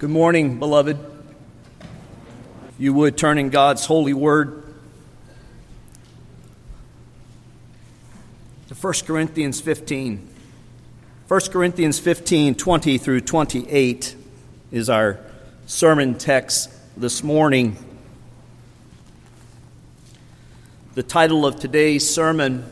Good 0.00 0.08
morning, 0.08 0.58
beloved. 0.58 0.96
You 2.78 2.94
would 2.94 3.18
turn 3.18 3.36
in 3.36 3.50
God's 3.50 3.84
holy 3.84 4.14
word 4.14 4.64
to 8.68 8.74
1 8.74 8.94
Corinthians 9.06 9.60
15. 9.60 10.26
1 11.28 11.40
Corinthians 11.52 11.98
15, 11.98 12.54
20 12.54 12.96
through 12.96 13.20
28 13.20 14.16
is 14.72 14.88
our 14.88 15.20
sermon 15.66 16.14
text 16.14 16.70
this 16.96 17.22
morning. 17.22 17.76
The 20.94 21.02
title 21.02 21.44
of 21.44 21.56
today's 21.56 22.08
sermon, 22.08 22.64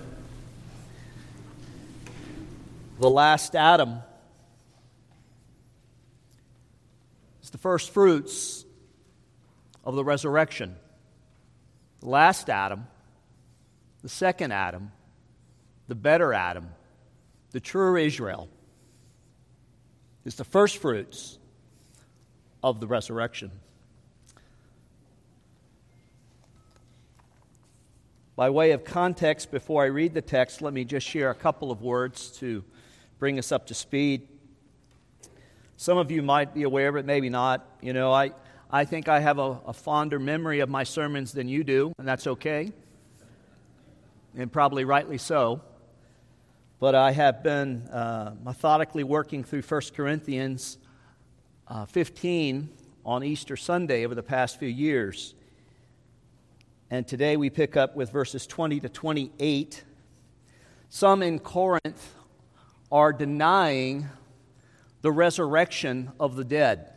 The 2.98 3.10
Last 3.10 3.54
Adam. 3.54 3.98
It's 7.48 7.52
the 7.52 7.56
first 7.56 7.94
fruits 7.94 8.66
of 9.82 9.94
the 9.94 10.04
resurrection. 10.04 10.76
The 12.00 12.10
last 12.10 12.50
Adam, 12.50 12.86
the 14.02 14.10
second 14.10 14.52
Adam, 14.52 14.92
the 15.86 15.94
better 15.94 16.34
Adam, 16.34 16.68
the 17.52 17.60
truer 17.60 17.96
Israel, 17.96 18.50
is 20.26 20.34
the 20.34 20.44
first 20.44 20.76
fruits 20.76 21.38
of 22.62 22.80
the 22.80 22.86
resurrection. 22.86 23.50
By 28.36 28.50
way 28.50 28.72
of 28.72 28.84
context, 28.84 29.50
before 29.50 29.84
I 29.84 29.86
read 29.86 30.12
the 30.12 30.20
text, 30.20 30.60
let 30.60 30.74
me 30.74 30.84
just 30.84 31.06
share 31.06 31.30
a 31.30 31.34
couple 31.34 31.70
of 31.70 31.80
words 31.80 32.28
to 32.40 32.62
bring 33.18 33.38
us 33.38 33.52
up 33.52 33.68
to 33.68 33.74
speed. 33.74 34.28
Some 35.80 35.96
of 35.96 36.10
you 36.10 36.22
might 36.22 36.54
be 36.54 36.64
aware, 36.64 36.88
of, 36.88 36.96
but 36.96 37.04
maybe 37.04 37.30
not. 37.30 37.64
You 37.80 37.92
know, 37.92 38.12
I, 38.12 38.32
I 38.68 38.84
think 38.84 39.08
I 39.08 39.20
have 39.20 39.38
a, 39.38 39.60
a 39.64 39.72
fonder 39.72 40.18
memory 40.18 40.58
of 40.58 40.68
my 40.68 40.82
sermons 40.82 41.30
than 41.30 41.48
you 41.48 41.62
do, 41.62 41.92
and 41.98 42.08
that's 42.08 42.26
okay. 42.26 42.72
And 44.36 44.50
probably 44.50 44.84
rightly 44.84 45.18
so. 45.18 45.60
But 46.80 46.96
I 46.96 47.12
have 47.12 47.44
been 47.44 47.82
uh, 47.92 48.34
methodically 48.42 49.04
working 49.04 49.44
through 49.44 49.62
1 49.62 49.80
Corinthians 49.94 50.78
uh, 51.68 51.86
15 51.86 52.68
on 53.04 53.22
Easter 53.22 53.56
Sunday 53.56 54.04
over 54.04 54.16
the 54.16 54.22
past 54.24 54.58
few 54.58 54.66
years. 54.66 55.36
And 56.90 57.06
today 57.06 57.36
we 57.36 57.50
pick 57.50 57.76
up 57.76 57.94
with 57.94 58.10
verses 58.10 58.48
20 58.48 58.80
to 58.80 58.88
28. 58.88 59.84
Some 60.88 61.22
in 61.22 61.38
Corinth 61.38 62.16
are 62.90 63.12
denying 63.12 64.08
the 65.02 65.12
resurrection 65.12 66.12
of 66.18 66.36
the 66.36 66.44
dead. 66.44 66.92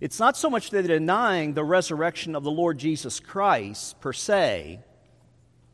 It's 0.00 0.18
not 0.18 0.36
so 0.36 0.48
much 0.48 0.70
that 0.70 0.86
they're 0.86 0.98
denying 0.98 1.52
the 1.52 1.64
resurrection 1.64 2.34
of 2.34 2.42
the 2.42 2.50
Lord 2.50 2.78
Jesus 2.78 3.20
Christ 3.20 4.00
per 4.00 4.14
se, 4.14 4.80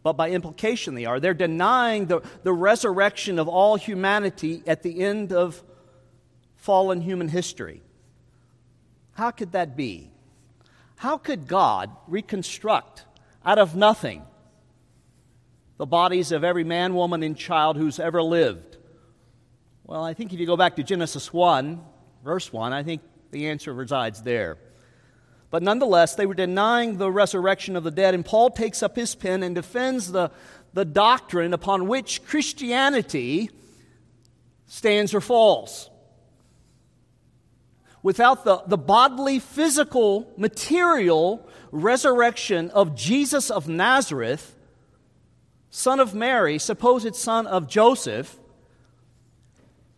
but 0.02 0.14
by 0.14 0.30
implication 0.30 0.94
they 0.94 1.04
are. 1.04 1.20
They're 1.20 1.34
denying 1.34 2.06
the, 2.06 2.22
the 2.42 2.52
resurrection 2.52 3.38
of 3.38 3.48
all 3.48 3.76
humanity 3.76 4.62
at 4.66 4.82
the 4.82 5.00
end 5.00 5.32
of 5.32 5.62
fallen 6.56 7.00
human 7.00 7.28
history. 7.28 7.82
How 9.12 9.30
could 9.30 9.52
that 9.52 9.76
be? 9.76 10.10
How 10.96 11.18
could 11.18 11.46
God 11.46 11.90
reconstruct 12.08 13.04
out 13.44 13.58
of 13.58 13.76
nothing 13.76 14.22
the 15.78 15.86
bodies 15.86 16.32
of 16.32 16.42
every 16.42 16.64
man, 16.64 16.94
woman, 16.94 17.22
and 17.22 17.36
child 17.36 17.76
who's 17.76 18.00
ever 18.00 18.22
lived? 18.22 18.75
Well, 19.88 20.02
I 20.02 20.14
think 20.14 20.32
if 20.32 20.40
you 20.40 20.46
go 20.46 20.56
back 20.56 20.74
to 20.76 20.82
Genesis 20.82 21.32
1, 21.32 21.80
verse 22.24 22.52
1, 22.52 22.72
I 22.72 22.82
think 22.82 23.02
the 23.30 23.46
answer 23.46 23.72
resides 23.72 24.20
there. 24.20 24.58
But 25.48 25.62
nonetheless, 25.62 26.16
they 26.16 26.26
were 26.26 26.34
denying 26.34 26.98
the 26.98 27.08
resurrection 27.08 27.76
of 27.76 27.84
the 27.84 27.92
dead, 27.92 28.12
and 28.12 28.24
Paul 28.24 28.50
takes 28.50 28.82
up 28.82 28.96
his 28.96 29.14
pen 29.14 29.44
and 29.44 29.54
defends 29.54 30.10
the, 30.10 30.32
the 30.72 30.84
doctrine 30.84 31.54
upon 31.54 31.86
which 31.86 32.24
Christianity 32.26 33.48
stands 34.66 35.14
or 35.14 35.20
falls. 35.20 35.88
Without 38.02 38.44
the, 38.44 38.62
the 38.66 38.76
bodily, 38.76 39.38
physical, 39.38 40.32
material 40.36 41.48
resurrection 41.70 42.70
of 42.70 42.96
Jesus 42.96 43.52
of 43.52 43.68
Nazareth, 43.68 44.56
son 45.70 46.00
of 46.00 46.12
Mary, 46.12 46.58
supposed 46.58 47.14
son 47.14 47.46
of 47.46 47.68
Joseph, 47.68 48.36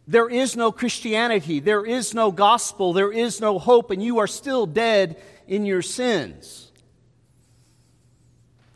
there 0.08 0.30
is 0.30 0.56
no 0.56 0.72
Christianity, 0.72 1.60
there 1.60 1.84
is 1.84 2.14
no 2.14 2.32
gospel, 2.32 2.94
there 2.94 3.12
is 3.12 3.42
no 3.42 3.58
hope, 3.58 3.90
and 3.90 4.02
you 4.02 4.18
are 4.20 4.26
still 4.26 4.64
dead 4.64 5.20
in 5.46 5.66
your 5.66 5.82
sins. 5.82 6.72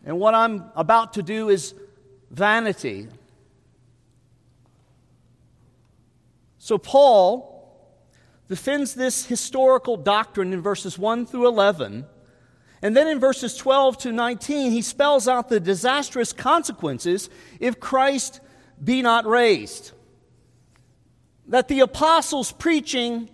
And 0.04 0.20
what 0.20 0.34
I'm 0.34 0.64
about 0.76 1.14
to 1.14 1.22
do 1.22 1.48
is 1.48 1.74
vanity. 2.30 3.08
So, 6.58 6.76
Paul 6.76 7.80
defends 8.48 8.92
this 8.92 9.24
historical 9.24 9.96
doctrine 9.96 10.52
in 10.52 10.60
verses 10.60 10.98
1 10.98 11.24
through 11.24 11.48
11. 11.48 12.04
And 12.82 12.94
then 12.94 13.08
in 13.08 13.18
verses 13.18 13.56
12 13.56 13.96
to 13.98 14.12
19, 14.12 14.70
he 14.70 14.82
spells 14.82 15.26
out 15.26 15.48
the 15.48 15.60
disastrous 15.60 16.34
consequences 16.34 17.30
if 17.58 17.80
Christ 17.80 18.40
be 18.84 19.00
not 19.00 19.24
raised 19.24 19.92
that 21.52 21.68
the 21.68 21.80
apostles' 21.80 22.50
preaching 22.50 23.28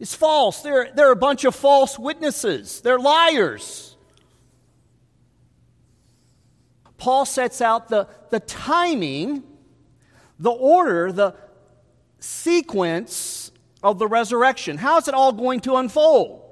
is 0.00 0.12
false. 0.16 0.62
They're, 0.62 0.90
they're 0.92 1.12
a 1.12 1.16
bunch 1.16 1.44
of 1.44 1.54
false 1.54 1.96
witnesses, 1.96 2.80
they're 2.80 2.98
liars. 2.98 3.96
Paul 6.98 7.24
sets 7.24 7.60
out 7.60 7.88
the, 7.88 8.08
the 8.30 8.40
timing, 8.40 9.44
the 10.40 10.50
order, 10.50 11.12
the 11.12 11.36
sequence 12.18 13.52
of 13.80 14.00
the 14.00 14.08
resurrection. 14.08 14.76
How 14.76 14.98
is 14.98 15.06
it 15.06 15.14
all 15.14 15.30
going 15.30 15.60
to 15.60 15.76
unfold? 15.76 16.42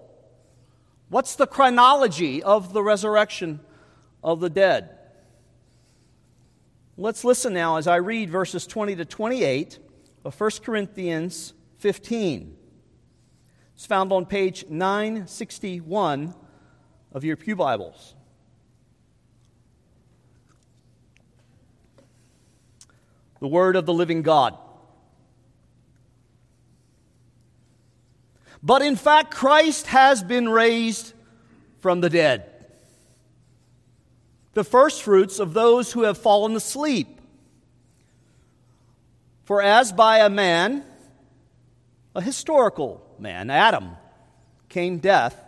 What's 1.09 1.35
the 1.35 1.49
chronology 1.49 2.41
of 2.41 2.73
the 2.73 2.85
resurrection 2.85 3.59
of 4.23 4.39
the 4.39 4.51
dead? 4.51 4.97
Let's 6.97 7.25
listen 7.25 7.53
now 7.53 7.79
as 7.79 7.89
I 7.89 7.97
read 7.97 8.31
verses 8.31 8.65
20 8.65 8.95
to 8.95 9.05
28 9.05 9.81
of 10.25 10.39
1 10.41 10.51
Corinthians 10.63 11.53
15. 11.79 12.57
It's 13.75 13.87
found 13.87 14.13
on 14.13 14.25
page 14.25 14.65
961 14.69 16.35
of 17.13 17.25
your 17.25 17.37
Pew 17.37 17.57
Bibles. 17.57 18.15
The 23.41 23.49
Word 23.49 23.77
of 23.77 23.85
the 23.85 23.93
living 23.93 24.23
God. 24.23 24.57
But 28.63 28.81
in 28.81 28.97
fact, 28.97 29.35
Christ 29.35 29.89
has 29.89 30.23
been 30.23 30.49
raised 30.49 31.13
from 31.81 32.01
the 32.01 32.09
dead. 32.09 32.51
The 34.55 34.65
firstfruits 34.65 35.39
of 35.39 35.53
those 35.53 35.93
who 35.93 36.05
have 36.05 36.17
fallen 36.17 36.57
asleep. 36.57 37.14
For 39.45 39.61
as 39.61 39.93
by 39.93 40.19
a 40.19 40.31
man, 40.31 40.83
a 42.15 42.23
historical 42.23 43.05
man, 43.19 43.51
Adam, 43.51 43.97
came 44.69 44.99
death, 44.99 45.39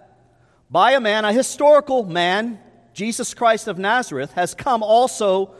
by 0.71 0.93
a 0.93 1.01
man, 1.01 1.25
a 1.25 1.33
historical 1.33 2.05
man, 2.05 2.61
Jesus 2.93 3.35
Christ 3.35 3.69
of 3.69 3.79
Nazareth, 3.79 4.33
has 4.33 4.55
come 4.55 4.83
also 4.83 5.55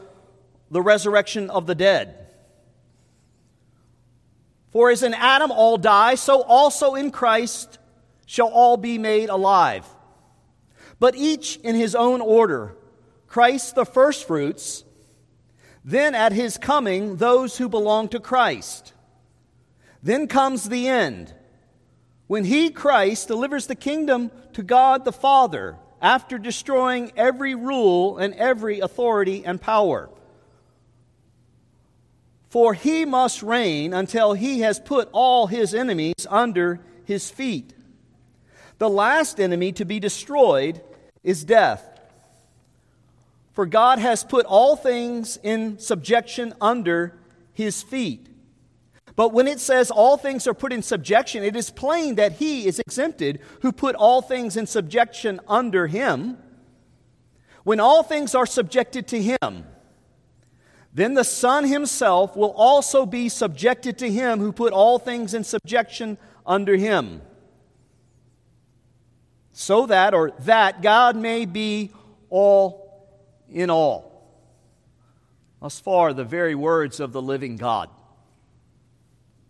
the 0.69 0.81
resurrection 0.81 1.49
of 1.49 1.65
the 1.65 1.75
dead. 1.75 2.27
For 4.71 4.91
as 4.91 5.01
in 5.01 5.13
Adam 5.13 5.49
all 5.49 5.77
die, 5.77 6.15
so 6.15 6.41
also 6.43 6.93
in 6.93 7.09
Christ 7.09 7.79
shall 8.25 8.49
all 8.49 8.77
be 8.77 8.97
made 8.97 9.29
alive. 9.29 9.85
But 10.99 11.15
each 11.15 11.57
in 11.57 11.75
his 11.75 11.95
own 11.95 12.21
order 12.21 12.75
Christ 13.27 13.75
the 13.75 13.85
firstfruits 13.85 14.83
then 15.87 16.13
at 16.13 16.33
his 16.33 16.57
coming, 16.57 17.15
those 17.15 17.57
who 17.57 17.69
belong 17.69 18.09
to 18.09 18.19
Christ. 18.19 18.91
Then 20.03 20.27
comes 20.27 20.67
the 20.67 20.89
end, 20.89 21.33
when 22.27 22.43
he, 22.43 22.71
Christ, 22.71 23.29
delivers 23.29 23.67
the 23.67 23.75
kingdom 23.75 24.29
to 24.51 24.63
God 24.63 25.05
the 25.05 25.13
Father 25.13 25.77
after 26.01 26.37
destroying 26.37 27.13
every 27.15 27.55
rule 27.55 28.17
and 28.17 28.33
every 28.33 28.81
authority 28.81 29.45
and 29.45 29.61
power. 29.61 30.09
For 32.49 32.73
he 32.73 33.05
must 33.05 33.41
reign 33.41 33.93
until 33.93 34.33
he 34.33 34.59
has 34.59 34.81
put 34.81 35.07
all 35.13 35.47
his 35.47 35.73
enemies 35.73 36.27
under 36.29 36.81
his 37.05 37.31
feet. 37.31 37.73
The 38.77 38.89
last 38.89 39.39
enemy 39.39 39.71
to 39.71 39.85
be 39.85 40.01
destroyed 40.01 40.81
is 41.23 41.45
death. 41.45 41.96
For 43.57 43.65
God 43.65 43.97
has 43.97 44.23
put 44.23 44.45
all 44.45 44.75
things 44.75 45.39
in 45.41 45.79
subjection 45.79 46.53
under 46.61 47.17
his 47.53 47.81
feet. 47.81 48.29
But 49.15 49.33
when 49.33 49.47
it 49.47 49.59
says 49.59 49.89
all 49.89 50.15
things 50.15 50.45
are 50.45 50.53
put 50.53 50.71
in 50.71 50.83
subjection, 50.83 51.43
it 51.43 51.55
is 51.55 51.71
plain 51.71 52.13
that 52.17 52.33
he 52.33 52.67
is 52.67 52.77
exempted 52.77 53.39
who 53.63 53.71
put 53.71 53.95
all 53.95 54.21
things 54.21 54.57
in 54.57 54.67
subjection 54.67 55.39
under 55.47 55.87
him. 55.87 56.37
When 57.63 57.79
all 57.79 58.03
things 58.03 58.35
are 58.35 58.45
subjected 58.45 59.07
to 59.07 59.19
him, 59.19 59.65
then 60.93 61.15
the 61.15 61.23
Son 61.23 61.63
himself 61.63 62.35
will 62.37 62.51
also 62.51 63.07
be 63.07 63.27
subjected 63.27 63.97
to 63.97 64.11
him 64.11 64.37
who 64.37 64.51
put 64.51 64.71
all 64.71 64.99
things 64.99 65.33
in 65.33 65.43
subjection 65.43 66.19
under 66.45 66.75
him. 66.75 67.23
So 69.51 69.87
that, 69.87 70.13
or 70.13 70.33
that, 70.41 70.83
God 70.83 71.15
may 71.15 71.45
be 71.45 71.89
all 72.29 72.86
in 73.51 73.69
all. 73.69 74.17
Thus 75.61 75.79
far, 75.79 76.13
the 76.13 76.23
very 76.23 76.55
words 76.55 76.99
of 76.99 77.11
the 77.11 77.21
living 77.21 77.57
God. 77.57 77.89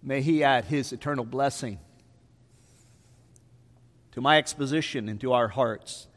May 0.01 0.21
He 0.21 0.43
add 0.43 0.65
His 0.65 0.93
eternal 0.93 1.25
blessing 1.25 1.79
to 4.11 4.21
my 4.21 4.37
exposition 4.37 5.09
and 5.09 5.19
to 5.21 5.33
our 5.33 5.47
hearts 5.47 6.07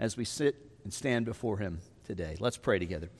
as 0.00 0.16
we 0.16 0.24
sit 0.24 0.56
and 0.84 0.92
stand 0.92 1.24
before 1.24 1.58
Him 1.58 1.80
today. 2.04 2.36
Let's 2.40 2.56
pray 2.56 2.78
together. 2.78 3.10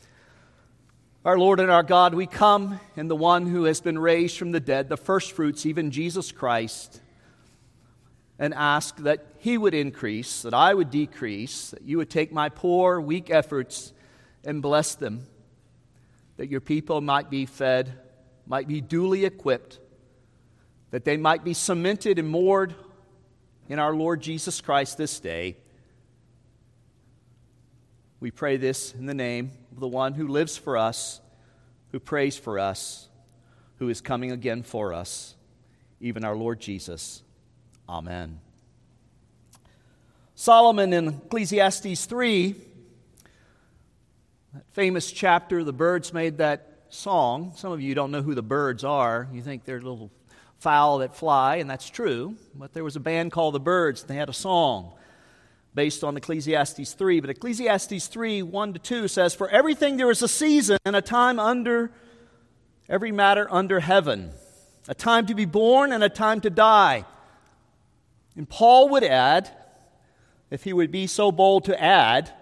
Our 1.25 1.39
Lord 1.39 1.61
and 1.61 1.71
our 1.71 1.83
God, 1.83 2.15
we 2.15 2.27
come 2.27 2.81
in 2.97 3.09
the 3.09 3.17
one 3.17 3.47
who 3.47 3.65
has 3.65 3.81
been 3.81 3.99
raised 3.99 4.39
from 4.39 4.53
the 4.53 4.61
dead, 4.61 4.89
the 4.89 4.97
first 4.97 5.33
fruits, 5.33 5.67
even 5.67 5.91
Jesus 5.91 6.33
Christ, 6.33 7.01
and 8.39 8.55
ask 8.55 8.97
that 8.99 9.27
He 9.39 9.59
would 9.59 9.75
increase, 9.75 10.43
that 10.43 10.55
I 10.55 10.75
would 10.75 10.91
decrease, 10.91 11.71
that 11.71 11.83
you 11.83 11.99
would 11.99 12.11
take 12.11 12.33
my 12.33 12.49
poor, 12.49 13.01
weak 13.01 13.31
efforts 13.31 13.93
and 14.45 14.63
bless 14.63 14.95
them, 14.95 15.27
that 16.37 16.49
your 16.49 16.61
people 16.61 17.01
might 17.01 17.31
be 17.31 17.47
fed, 17.47 17.93
might 18.47 18.69
be 18.69 18.81
duly 18.81 19.25
equipped, 19.25 19.79
that 20.91 21.05
they 21.05 21.17
might 21.17 21.45
be 21.45 21.55
cemented 21.55 22.19
and 22.19 22.29
moored 22.29 22.75
in 23.69 23.79
our 23.79 23.95
Lord 23.95 24.21
Jesus 24.21 24.61
Christ 24.61 24.97
this 24.97 25.21
day. 25.21 25.57
We 28.21 28.31
pray 28.31 28.57
this 28.57 28.95
in 28.95 29.07
the 29.07 29.15
name 29.15 29.53
of 29.73 29.81
the 29.81 29.89
one 29.89 30.15
who 30.15 30.27
lives 30.27 30.57
for 30.57 30.77
us, 30.77 31.21
who 31.93 32.01
prays 32.01 32.37
for 32.37 32.59
us, 32.59 33.09
who 33.77 33.89
is 33.89 34.01
coming 34.01 34.33
again 34.33 34.63
for 34.63 34.93
us, 34.93 35.37
even 36.01 36.25
our 36.25 36.35
Lord 36.35 36.61
Jesus. 36.61 37.23
Amen. 37.89 38.41
Solomon 40.35 40.93
in 40.93 41.09
Ecclesiastes 41.09 42.07
3, 42.07 42.55
that 44.59 44.75
famous 44.75 45.13
chapter, 45.13 45.63
the 45.63 45.73
Byrds 45.73 46.13
made 46.13 46.39
that 46.39 46.81
song. 46.89 47.53
Some 47.55 47.71
of 47.71 47.81
you 47.81 47.95
don't 47.95 48.11
know 48.11 48.23
who 48.23 48.35
the 48.35 48.43
Byrds 48.43 48.83
are. 48.83 49.29
You 49.33 49.41
think 49.41 49.65
they're 49.65 49.81
little 49.81 50.11
fowl 50.59 50.99
that 50.99 51.15
fly, 51.15 51.57
and 51.57 51.71
that's 51.71 51.89
true. 51.89 52.35
But 52.57 52.73
there 52.73 52.83
was 52.83 52.97
a 52.97 53.01
band 53.01 53.31
called 53.31 53.55
the 53.55 53.61
Byrds, 53.61 54.01
and 54.01 54.11
they 54.11 54.17
had 54.17 54.29
a 54.29 54.33
song 54.35 54.95
based 55.75 56.03
on 56.03 56.17
Ecclesiastes 56.17 56.93
3. 56.93 57.21
But 57.21 57.31
Ecclesiastes 57.31 58.09
3 58.09 58.43
1 58.43 58.73
to 58.73 58.79
2 58.81 59.07
says, 59.07 59.33
For 59.33 59.49
everything 59.49 59.97
there 59.97 60.11
is 60.11 60.23
a 60.23 60.29
season 60.29 60.79
and 60.85 60.97
a 60.97 61.03
time 61.03 61.39
under 61.39 61.93
every 62.89 63.13
matter 63.13 63.47
under 63.53 63.79
heaven, 63.79 64.33
a 64.89 64.95
time 64.95 65.27
to 65.27 65.35
be 65.35 65.45
born 65.45 65.93
and 65.93 66.03
a 66.03 66.09
time 66.09 66.41
to 66.41 66.51
die. 66.51 67.05
And 68.37 68.49
Paul 68.49 68.89
would 68.89 69.05
add, 69.05 69.51
if 70.51 70.65
he 70.65 70.73
would 70.73 70.91
be 70.91 71.07
so 71.07 71.31
bold 71.31 71.65
to 71.67 71.81
add, 71.81 72.33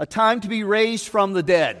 a 0.00 0.06
time 0.06 0.40
to 0.40 0.48
be 0.48 0.64
raised 0.64 1.08
from 1.08 1.34
the 1.34 1.42
dead. 1.42 1.78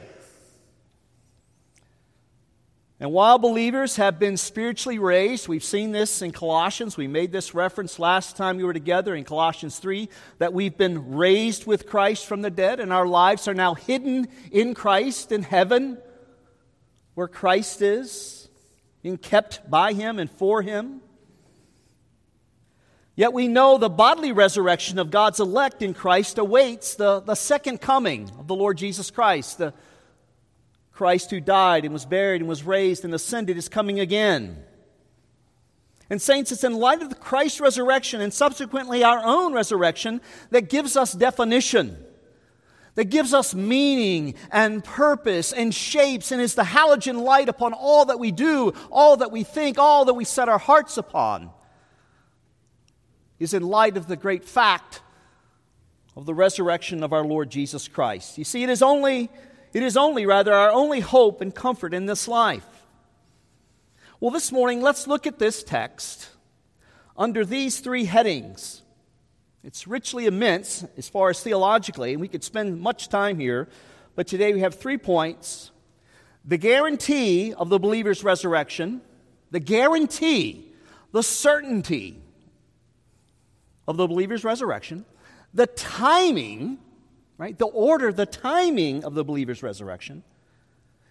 And 3.00 3.12
while 3.12 3.38
believers 3.38 3.96
have 3.96 4.18
been 4.18 4.36
spiritually 4.36 4.98
raised, 4.98 5.48
we've 5.48 5.64
seen 5.64 5.92
this 5.92 6.20
in 6.20 6.30
Colossians. 6.30 6.98
We 6.98 7.06
made 7.06 7.32
this 7.32 7.54
reference 7.54 7.98
last 7.98 8.36
time 8.36 8.58
we 8.58 8.64
were 8.64 8.74
together 8.74 9.14
in 9.14 9.24
Colossians 9.24 9.78
3 9.78 10.10
that 10.36 10.52
we've 10.52 10.76
been 10.76 11.16
raised 11.16 11.64
with 11.64 11.86
Christ 11.86 12.26
from 12.26 12.42
the 12.42 12.50
dead, 12.50 12.78
and 12.78 12.92
our 12.92 13.06
lives 13.06 13.48
are 13.48 13.54
now 13.54 13.72
hidden 13.72 14.28
in 14.52 14.74
Christ 14.74 15.32
in 15.32 15.42
heaven, 15.42 15.96
where 17.14 17.26
Christ 17.26 17.80
is, 17.80 18.50
being 19.02 19.16
kept 19.16 19.70
by 19.70 19.94
Him 19.94 20.18
and 20.18 20.30
for 20.30 20.60
Him. 20.60 21.00
Yet 23.16 23.32
we 23.32 23.48
know 23.48 23.76
the 23.76 23.90
bodily 23.90 24.32
resurrection 24.32 24.98
of 24.98 25.10
God's 25.10 25.40
elect 25.40 25.82
in 25.82 25.94
Christ 25.94 26.38
awaits 26.38 26.94
the, 26.94 27.20
the 27.20 27.34
second 27.34 27.80
coming 27.80 28.30
of 28.38 28.46
the 28.46 28.54
Lord 28.54 28.78
Jesus 28.78 29.10
Christ. 29.10 29.58
The, 29.58 29.74
Christ 31.00 31.30
who 31.30 31.40
died 31.40 31.86
and 31.86 31.94
was 31.94 32.04
buried 32.04 32.42
and 32.42 32.48
was 32.48 32.62
raised 32.62 33.06
and 33.06 33.14
ascended 33.14 33.56
is 33.56 33.70
coming 33.70 33.98
again. 34.00 34.62
And, 36.10 36.20
saints, 36.20 36.52
it's 36.52 36.62
in 36.62 36.74
light 36.74 37.00
of 37.00 37.18
Christ's 37.18 37.58
resurrection 37.58 38.20
and 38.20 38.34
subsequently 38.34 39.02
our 39.02 39.18
own 39.24 39.54
resurrection 39.54 40.20
that 40.50 40.68
gives 40.68 40.98
us 40.98 41.14
definition, 41.14 41.96
that 42.96 43.06
gives 43.06 43.32
us 43.32 43.54
meaning 43.54 44.34
and 44.52 44.84
purpose 44.84 45.54
and 45.54 45.74
shapes, 45.74 46.32
and 46.32 46.42
is 46.42 46.54
the 46.54 46.64
halogen 46.64 47.22
light 47.22 47.48
upon 47.48 47.72
all 47.72 48.04
that 48.04 48.18
we 48.18 48.30
do, 48.30 48.74
all 48.90 49.16
that 49.16 49.32
we 49.32 49.42
think, 49.42 49.78
all 49.78 50.04
that 50.04 50.12
we 50.12 50.26
set 50.26 50.50
our 50.50 50.58
hearts 50.58 50.98
upon. 50.98 51.50
Is 53.40 53.54
in 53.54 53.62
light 53.62 53.96
of 53.96 54.06
the 54.06 54.16
great 54.16 54.44
fact 54.44 55.00
of 56.14 56.26
the 56.26 56.34
resurrection 56.34 57.02
of 57.02 57.12
our 57.12 57.24
Lord 57.24 57.50
Jesus 57.50 57.88
Christ. 57.88 58.38
You 58.38 58.44
see, 58.44 58.62
it 58.62 58.68
is 58.68 58.82
only 58.82 59.30
it 59.72 59.82
is 59.82 59.96
only, 59.96 60.26
rather, 60.26 60.52
our 60.52 60.70
only 60.70 61.00
hope 61.00 61.40
and 61.40 61.54
comfort 61.54 61.94
in 61.94 62.06
this 62.06 62.26
life. 62.26 62.66
Well, 64.18 64.30
this 64.30 64.50
morning, 64.50 64.82
let's 64.82 65.06
look 65.06 65.26
at 65.26 65.38
this 65.38 65.62
text 65.62 66.28
under 67.16 67.44
these 67.44 67.80
three 67.80 68.04
headings. 68.04 68.82
It's 69.62 69.86
richly 69.86 70.26
immense 70.26 70.84
as 70.96 71.08
far 71.08 71.30
as 71.30 71.40
theologically, 71.40 72.12
and 72.12 72.20
we 72.20 72.28
could 72.28 72.42
spend 72.42 72.80
much 72.80 73.08
time 73.08 73.38
here, 73.38 73.68
but 74.16 74.26
today 74.26 74.52
we 74.52 74.60
have 74.60 74.74
three 74.74 74.98
points 74.98 75.70
the 76.44 76.56
guarantee 76.56 77.52
of 77.52 77.68
the 77.68 77.78
believer's 77.78 78.24
resurrection, 78.24 79.02
the 79.50 79.60
guarantee, 79.60 80.72
the 81.12 81.22
certainty 81.22 82.19
of 83.86 83.96
the 83.96 84.06
believer's 84.06 84.44
resurrection, 84.44 85.04
the 85.52 85.66
timing 85.66 86.78
right? 87.40 87.58
The 87.58 87.64
order, 87.64 88.12
the 88.12 88.26
timing 88.26 89.02
of 89.02 89.14
the 89.14 89.24
believer's 89.24 89.62
resurrection. 89.62 90.22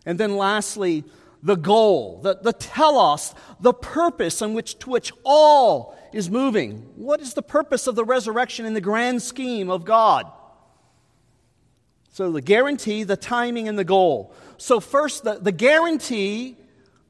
And 0.05 0.19
then 0.19 0.37
lastly, 0.37 1.03
the 1.41 1.55
goal, 1.55 2.19
the, 2.21 2.35
the 2.35 2.53
telos, 2.53 3.33
the 3.59 3.73
purpose 3.73 4.39
on 4.43 4.53
which, 4.53 4.77
to 4.79 4.91
which 4.91 5.11
all 5.23 5.97
is 6.13 6.29
moving. 6.29 6.87
What 6.95 7.19
is 7.19 7.33
the 7.33 7.41
purpose 7.41 7.87
of 7.87 7.95
the 7.95 8.05
resurrection 8.05 8.67
in 8.67 8.75
the 8.75 8.81
grand 8.81 9.23
scheme 9.23 9.71
of 9.71 9.85
God? 9.85 10.31
So, 12.11 12.31
the 12.31 12.41
guarantee, 12.41 13.03
the 13.03 13.17
timing, 13.17 13.67
and 13.67 13.79
the 13.79 13.83
goal. 13.83 14.31
So, 14.57 14.79
first, 14.79 15.23
the, 15.23 15.39
the 15.39 15.51
guarantee 15.51 16.57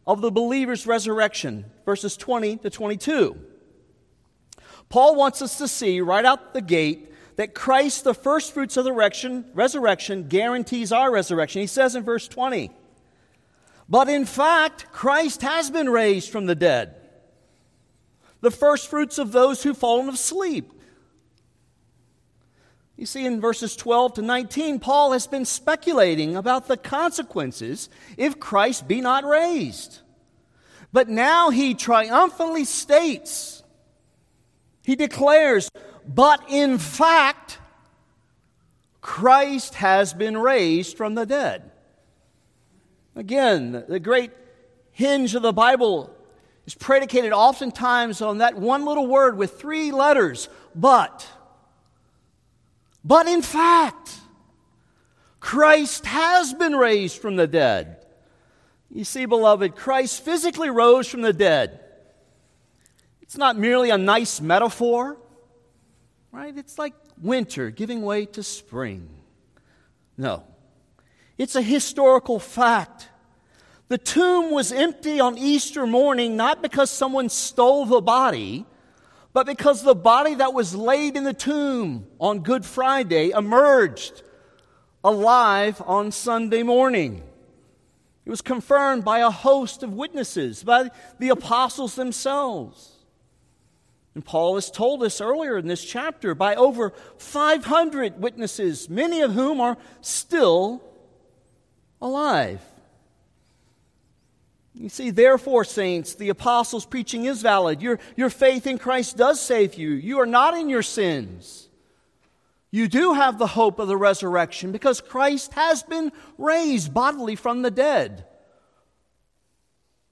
of 0.08 0.22
the 0.22 0.32
believer's 0.32 0.88
resurrection, 0.88 1.66
verses 1.84 2.16
20 2.16 2.58
to 2.58 2.70
22. 2.70 3.38
Paul 4.90 5.16
wants 5.16 5.42
us 5.42 5.58
to 5.60 5.68
see 5.68 6.02
right 6.02 6.26
out 6.26 6.54
the 6.54 6.62
gate 6.62 7.14
that 7.36 7.54
Christ, 7.54 8.04
the 8.04 8.14
first 8.14 8.54
fruits 8.54 8.76
of 8.76 8.84
the 8.84 8.92
resurrection, 8.92 10.28
guarantees 10.28 10.92
our 10.92 11.12
resurrection. 11.12 11.62
He 11.62 11.68
says 11.68 11.96
in 11.96 12.04
verse 12.04 12.28
20, 12.28 12.72
But 13.88 14.10
in 14.10 14.26
fact, 14.26 14.92
Christ 14.92 15.44
has 15.44 15.70
been 15.70 15.90
raised 15.90 16.32
from 16.32 16.48
the 16.48 16.56
dead, 16.56 16.96
the 18.42 18.52
first 18.52 18.90
fruits 18.90 19.20
of 19.20 19.32
those 19.32 19.64
who've 19.64 19.78
fallen 19.78 20.10
asleep. 20.10 20.74
You 22.98 23.06
see, 23.06 23.26
in 23.26 23.40
verses 23.40 23.78
12 23.78 24.16
to 24.16 24.22
19, 24.22 24.80
Paul 24.80 25.14
has 25.14 25.26
been 25.26 25.46
speculating 25.46 26.36
about 26.36 26.68
the 26.68 26.76
consequences 26.76 27.90
if 28.18 28.42
Christ 28.42 28.90
be 28.90 29.00
not 29.00 29.24
raised. 29.24 30.00
But 30.92 31.08
now 31.08 31.50
he 31.50 31.76
triumphantly 31.76 32.66
states, 32.66 33.59
he 34.90 34.96
declares, 34.96 35.70
but 36.04 36.42
in 36.50 36.80
fact, 36.80 37.60
Christ 39.02 39.76
has 39.76 40.16
been 40.16 40.36
raised 40.36 40.98
from 40.98 41.14
the 41.14 41.28
dead. 41.28 41.70
Again, 43.16 43.84
the 43.88 44.00
great 44.00 44.32
hinge 44.90 45.36
of 45.36 45.44
the 45.44 45.54
Bible 45.54 46.12
is 46.66 46.74
predicated 46.74 47.34
oftentimes 47.34 48.20
on 48.20 48.40
that 48.40 48.56
one 48.56 48.84
little 48.84 49.06
word 49.06 49.38
with 49.38 49.60
three 49.60 49.92
letters, 49.92 50.50
but. 50.74 51.28
But 53.06 53.28
in 53.28 53.44
fact, 53.44 54.16
Christ 55.40 56.08
has 56.08 56.52
been 56.56 56.76
raised 56.76 57.20
from 57.20 57.36
the 57.36 57.46
dead. 57.46 58.04
You 58.90 59.04
see, 59.04 59.28
beloved, 59.28 59.76
Christ 59.76 60.26
physically 60.26 60.72
rose 60.72 61.08
from 61.08 61.22
the 61.22 61.32
dead. 61.32 61.80
It's 63.30 63.38
not 63.38 63.58
merely 63.58 63.92
a 63.92 63.98
nice 63.98 64.42
metaphor 64.42 65.16
right? 66.32 66.58
It's 66.58 66.78
like 66.78 66.94
winter 67.22 67.70
giving 67.70 68.02
way 68.02 68.26
to 68.28 68.44
spring. 68.44 69.10
No, 70.18 70.44
it's 71.38 71.56
a 71.56 71.62
historical 71.62 72.40
fact. 72.40 73.10
The 73.88 73.98
tomb 73.98 74.52
was 74.52 74.72
empty 74.72 75.20
on 75.20 75.38
Easter 75.38 75.88
morning 75.88 76.36
not 76.36 76.62
because 76.62 76.92
someone 76.92 77.30
stole 77.30 77.86
the 77.86 78.02
body, 78.02 78.66
but 79.34 79.48
because 79.48 79.82
the 79.82 79.96
body 79.96 80.36
that 80.36 80.54
was 80.54 80.76
laid 80.76 81.16
in 81.16 81.24
the 81.24 81.34
tomb 81.34 82.06
on 82.20 82.42
Good 82.42 82.66
Friday 82.66 83.32
emerged 83.32 84.22
alive 85.04 85.82
on 85.86 86.12
Sunday 86.12 86.62
morning. 86.62 87.24
It 88.26 88.30
was 88.30 88.42
confirmed 88.42 89.04
by 89.04 89.20
a 89.20 89.32
host 89.32 89.82
of 89.82 89.94
witnesses, 89.94 90.64
by 90.64 90.92
the 91.18 91.30
apostles 91.30 91.96
themselves. 91.96 92.99
And 94.16 94.26
Paul 94.26 94.56
has 94.56 94.72
told 94.72 95.04
us 95.04 95.22
earlier 95.22 95.58
in 95.58 95.68
this 95.68 95.86
chapter 95.86 96.34
by 96.34 96.56
over 96.56 96.94
500 97.18 98.20
witnesses, 98.20 98.90
many 98.90 99.22
of 99.22 99.34
whom 99.34 99.62
are 99.62 99.78
still 100.02 100.84
alive. 102.02 102.62
You 104.74 104.90
see, 104.90 105.10
therefore, 105.10 105.64
saints, 105.66 106.16
the 106.16 106.30
apostles' 106.30 106.86
preaching 106.86 107.26
is 107.26 107.42
valid. 107.42 107.82
Your, 107.82 108.00
your 108.16 108.30
faith 108.30 108.66
in 108.66 108.78
Christ 108.78 109.18
does 109.18 109.40
save 109.42 109.76
you. 109.76 109.90
You 109.90 110.20
are 110.22 110.26
not 110.26 110.56
in 110.56 110.70
your 110.70 110.84
sins. 110.84 111.68
You 112.72 112.88
do 112.88 113.14
have 113.14 113.38
the 113.38 113.48
hope 113.48 113.80
of 113.80 113.88
the 113.88 113.98
resurrection 113.98 114.72
because 114.72 115.02
Christ 115.02 115.54
has 115.54 115.84
been 115.84 116.12
raised 116.38 116.94
bodily 116.94 117.36
from 117.36 117.62
the 117.62 117.72
dead 117.72 118.26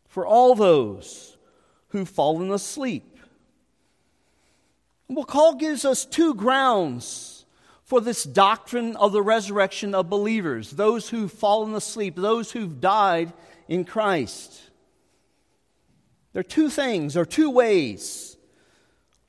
for 0.08 0.26
all 0.26 0.56
those 0.56 1.38
who've 1.90 2.10
fallen 2.10 2.52
asleep. 2.52 3.17
Well, 5.10 5.26
Paul 5.26 5.56
gives 5.56 5.86
us 5.86 6.06
two 6.06 6.34
grounds 6.34 7.46
for 7.84 8.02
this 8.02 8.24
doctrine 8.24 8.98
of 8.98 9.14
the 9.14 9.22
resurrection 9.22 9.96
of 9.96 10.10
believers 10.10 10.72
those 10.72 11.10
who've 11.10 11.32
fallen 11.32 11.74
asleep, 11.74 12.16
those 12.18 12.52
who've 12.52 12.82
died 12.82 13.32
in 13.68 13.86
Christ. 13.86 14.62
There 16.34 16.42
are 16.42 16.44
two 16.44 16.70
things, 16.70 17.16
or 17.16 17.26
two 17.26 17.50
ways 17.50 18.38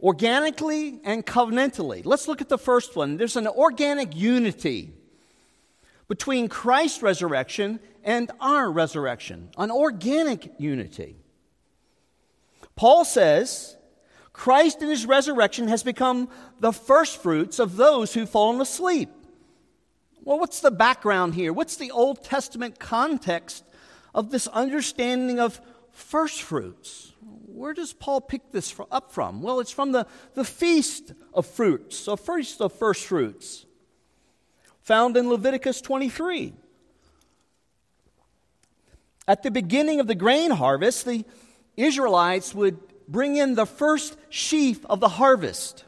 organically 0.01 1.01
and 1.05 1.25
covenantally. 1.25 2.05
Let's 2.05 2.29
look 2.29 2.41
at 2.41 2.49
the 2.49 2.59
first 2.59 2.97
one. 2.97 3.17
There's 3.17 3.37
an 3.37 3.47
organic 3.47 4.15
unity 4.15 4.93
between 6.09 6.49
Christ's 6.49 7.03
resurrection 7.03 7.81
and 8.05 8.31
our 8.41 8.71
resurrection, 8.71 9.51
an 9.57 9.71
organic 9.71 10.53
unity. 10.59 11.17
Paul 12.77 13.05
says, 13.05 13.77
Christ 14.39 14.83
in 14.83 14.89
his 14.89 15.05
resurrection 15.05 15.67
has 15.67 15.83
become 15.83 16.29
the 16.61 16.73
firstfruits 16.73 17.59
of 17.59 17.75
those 17.75 18.15
who've 18.15 18.31
fallen 18.31 18.61
asleep. 18.61 19.11
Well, 20.23 20.39
what's 20.39 20.61
the 20.61 20.71
background 20.71 21.35
here? 21.35 21.53
What's 21.53 21.75
the 21.75 21.91
Old 21.91 22.23
Testament 22.23 22.79
context 22.79 23.65
of 24.15 24.31
this 24.31 24.47
understanding 24.47 25.41
of 25.41 25.61
firstfruits? 25.91 27.15
where 27.59 27.75
does 27.75 27.93
Paul 27.93 28.21
pick 28.21 28.53
this 28.53 28.73
up 28.93 29.11
from? 29.11 29.43
Well, 29.43 29.59
it's 29.59 29.73
from 29.73 29.91
the, 29.91 30.07
the 30.35 30.45
feast 30.45 31.13
of 31.35 31.45
fruits, 31.45 31.97
so 31.97 32.15
feast 32.15 32.61
of 32.61 32.73
first 32.73 33.07
fruits, 33.07 33.67
found 34.81 35.17
in 35.17 35.29
Leviticus 35.29 35.81
23. 35.81 36.55
At 39.27 39.43
the 39.43 39.51
beginning 39.51 39.99
of 39.99 40.07
the 40.07 40.15
grain 40.15 40.53
harvest, 40.53 41.05
the 41.05 41.25
Israelites 41.77 42.55
would 42.55 42.79
bring 43.09 43.37
in 43.37 43.55
the 43.55 43.67
first 43.67 44.17
sheaf 44.29 44.85
of 44.87 45.01
the 45.01 45.09
harvest. 45.09 45.85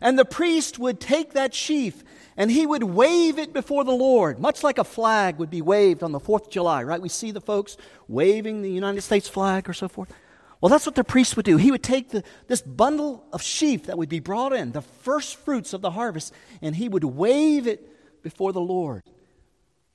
And 0.00 0.18
the 0.18 0.24
priest 0.24 0.78
would 0.78 1.00
take 1.00 1.34
that 1.34 1.54
sheaf 1.54 2.02
and 2.36 2.52
he 2.52 2.66
would 2.66 2.84
wave 2.84 3.36
it 3.36 3.52
before 3.52 3.82
the 3.82 3.90
Lord, 3.90 4.38
much 4.38 4.62
like 4.62 4.78
a 4.78 4.84
flag 4.84 5.38
would 5.38 5.50
be 5.50 5.60
waved 5.60 6.04
on 6.04 6.12
the 6.12 6.20
4th 6.20 6.46
of 6.46 6.50
July, 6.50 6.84
right? 6.84 7.02
We 7.02 7.08
see 7.08 7.32
the 7.32 7.40
folks 7.40 7.76
waving 8.06 8.62
the 8.62 8.70
United 8.70 9.00
States 9.00 9.28
flag 9.28 9.68
or 9.68 9.72
so 9.72 9.88
forth. 9.88 10.12
Well, 10.60 10.70
that's 10.70 10.86
what 10.86 10.94
the 10.94 11.02
priest 11.02 11.36
would 11.36 11.44
do. 11.44 11.56
He 11.56 11.72
would 11.72 11.82
take 11.82 12.10
the, 12.10 12.22
this 12.46 12.62
bundle 12.62 13.24
of 13.32 13.42
sheaf 13.42 13.86
that 13.86 13.98
would 13.98 14.08
be 14.08 14.20
brought 14.20 14.52
in, 14.52 14.70
the 14.70 14.82
first 14.82 15.36
fruits 15.36 15.72
of 15.72 15.80
the 15.80 15.90
harvest, 15.90 16.32
and 16.62 16.76
he 16.76 16.88
would 16.88 17.04
wave 17.04 17.66
it 17.66 18.22
before 18.22 18.52
the 18.52 18.60
Lord 18.60 19.02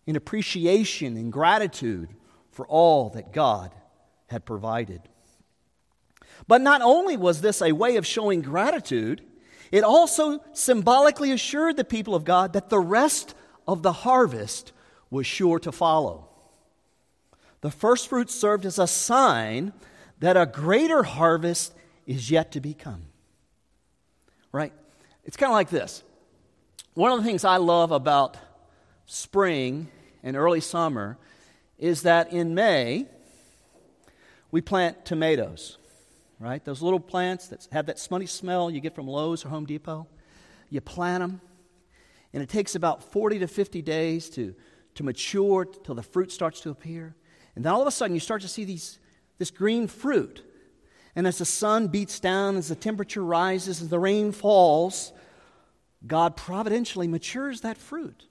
in 0.05 0.17
appreciation 0.17 1.15
and 1.15 1.31
gratitude 1.31 2.09
for 2.51 2.67
all 2.67 3.09
that 3.11 3.31
God 3.31 3.71
had 4.27 4.45
provided. 4.45 5.01
But 6.53 6.61
not 6.61 6.83
only 6.83 7.17
was 7.17 7.41
this 7.41 7.63
a 7.63 7.71
way 7.71 7.95
of 7.95 8.05
showing 8.05 8.43
gratitude, 8.43 9.23
it 9.71 9.83
also 9.83 10.39
symbolically 10.53 11.31
assured 11.31 11.77
the 11.77 11.83
people 11.83 12.13
of 12.13 12.25
God 12.25 12.53
that 12.53 12.69
the 12.69 12.77
rest 12.77 13.33
of 13.67 13.81
the 13.81 13.91
harvest 13.91 14.71
was 15.09 15.25
sure 15.25 15.57
to 15.57 15.71
follow. 15.71 16.29
The 17.61 17.71
first 17.71 18.07
fruits 18.07 18.35
served 18.35 18.67
as 18.67 18.77
a 18.77 18.85
sign 18.85 19.73
that 20.19 20.37
a 20.37 20.45
greater 20.45 21.01
harvest 21.01 21.73
is 22.05 22.29
yet 22.29 22.51
to 22.51 22.61
become. 22.61 23.01
Right? 24.51 24.73
It's 25.25 25.37
kind 25.37 25.49
of 25.49 25.55
like 25.55 25.71
this. 25.71 26.03
One 26.93 27.11
of 27.11 27.17
the 27.17 27.25
things 27.25 27.43
I 27.43 27.57
love 27.57 27.91
about 27.91 28.37
spring 29.07 29.87
and 30.21 30.37
early 30.37 30.61
summer 30.61 31.17
is 31.79 32.03
that 32.03 32.31
in 32.31 32.53
May, 32.53 33.07
we 34.51 34.61
plant 34.61 35.03
tomatoes, 35.03 35.79
right? 36.43 36.63
Those 36.63 36.81
little 36.81 36.99
plants 36.99 37.47
that 37.47 37.67
have 37.71 37.85
that 37.85 37.97
smutty 37.97 38.25
smell 38.25 38.69
you 38.69 38.81
get 38.81 38.93
from 38.93 39.07
Lowe's 39.07 39.45
or 39.45 39.49
Home 39.49 39.65
Depot. 39.65 40.07
You 40.69 40.81
plant 40.81 41.21
them, 41.21 41.41
and 42.33 42.43
it 42.43 42.49
takes 42.49 42.75
about 42.75 43.11
40 43.11 43.39
to 43.39 43.47
50 43.47 43.81
days 43.81 44.29
to, 44.31 44.53
to 44.95 45.03
mature 45.03 45.65
till 45.65 45.95
the 45.95 46.03
fruit 46.03 46.31
starts 46.31 46.59
to 46.61 46.69
appear. 46.69 47.15
And 47.55 47.63
then 47.63 47.71
all 47.71 47.81
of 47.81 47.87
a 47.87 47.91
sudden, 47.91 48.13
you 48.13 48.19
start 48.19 48.41
to 48.41 48.47
see 48.47 48.65
these 48.65 48.99
this 49.37 49.51
green 49.51 49.87
fruit. 49.87 50.43
And 51.15 51.27
as 51.27 51.37
the 51.37 51.45
sun 51.45 51.87
beats 51.87 52.19
down, 52.19 52.57
as 52.57 52.67
the 52.67 52.75
temperature 52.75 53.23
rises, 53.23 53.81
as 53.81 53.89
the 53.89 53.99
rain 53.99 54.31
falls, 54.31 55.13
God 56.05 56.35
providentially 56.35 57.07
matures 57.07 57.61
that 57.61 57.77
fruit. 57.77 58.25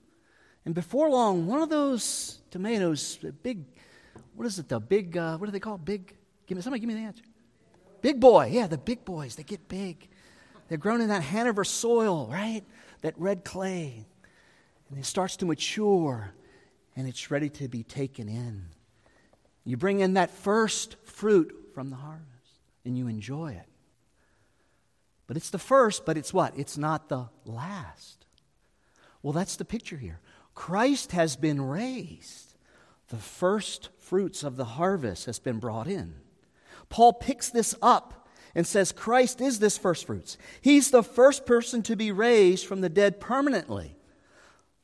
And 0.65 0.75
before 0.75 1.09
long, 1.09 1.47
one 1.47 1.61
of 1.61 1.69
those 1.69 2.41
tomatoes, 2.51 3.17
big, 3.41 3.65
what 4.35 4.45
is 4.45 4.59
it, 4.59 4.69
the 4.69 4.79
big, 4.79 5.17
uh, 5.17 5.37
what 5.37 5.47
do 5.47 5.51
they 5.51 5.59
call 5.59 5.75
it? 5.75 5.85
Big, 5.85 6.13
give 6.45 6.55
me, 6.55 6.61
somebody 6.61 6.79
give 6.79 6.87
me 6.87 6.95
the 6.95 7.01
answer. 7.01 7.23
Big 8.03 8.19
boy, 8.19 8.49
yeah, 8.51 8.67
the 8.67 8.77
big 8.77 9.05
boys, 9.05 9.35
they 9.35 9.43
get 9.43 9.69
big. 9.69 10.09
They're 10.67 10.77
grown 10.77 10.99
in 10.99 11.07
that 11.07 11.23
Hanover 11.23 11.63
soil, 11.63 12.27
right? 12.27 12.61
That 13.01 13.17
red 13.17 13.45
clay. 13.45 14.05
And 14.89 14.99
it 14.99 15.05
starts 15.05 15.37
to 15.37 15.45
mature, 15.45 16.33
and 16.97 17.07
it's 17.07 17.31
ready 17.31 17.49
to 17.51 17.69
be 17.69 17.81
taken 17.81 18.27
in. 18.27 18.65
You 19.63 19.77
bring 19.77 20.01
in 20.01 20.15
that 20.15 20.31
first 20.31 20.97
fruit 21.05 21.71
from 21.73 21.89
the 21.89 21.95
harvest 21.95 22.27
and 22.83 22.97
you 22.97 23.07
enjoy 23.07 23.53
it. 23.53 23.69
But 25.25 25.37
it's 25.37 25.49
the 25.49 25.57
first, 25.57 26.05
but 26.05 26.17
it's 26.17 26.33
what? 26.33 26.53
It's 26.57 26.77
not 26.77 27.07
the 27.07 27.29
last. 27.45 28.25
Well, 29.21 29.31
that's 29.31 29.55
the 29.55 29.63
picture 29.63 29.95
here. 29.95 30.19
Christ 30.53 31.13
has 31.13 31.37
been 31.37 31.61
raised. 31.61 32.55
The 33.07 33.15
first 33.15 33.87
fruits 33.97 34.43
of 34.43 34.57
the 34.57 34.65
harvest 34.65 35.25
has 35.25 35.39
been 35.39 35.59
brought 35.59 35.87
in. 35.87 36.15
Paul 36.93 37.13
picks 37.13 37.49
this 37.49 37.73
up 37.81 38.27
and 38.53 38.67
says 38.67 38.91
Christ 38.91 39.41
is 39.41 39.57
this 39.57 39.79
first 39.79 40.05
fruits. 40.05 40.37
He's 40.61 40.91
the 40.91 41.01
first 41.01 41.43
person 41.43 41.81
to 41.81 41.95
be 41.95 42.11
raised 42.11 42.67
from 42.67 42.81
the 42.81 42.87
dead 42.87 43.19
permanently. 43.19 43.97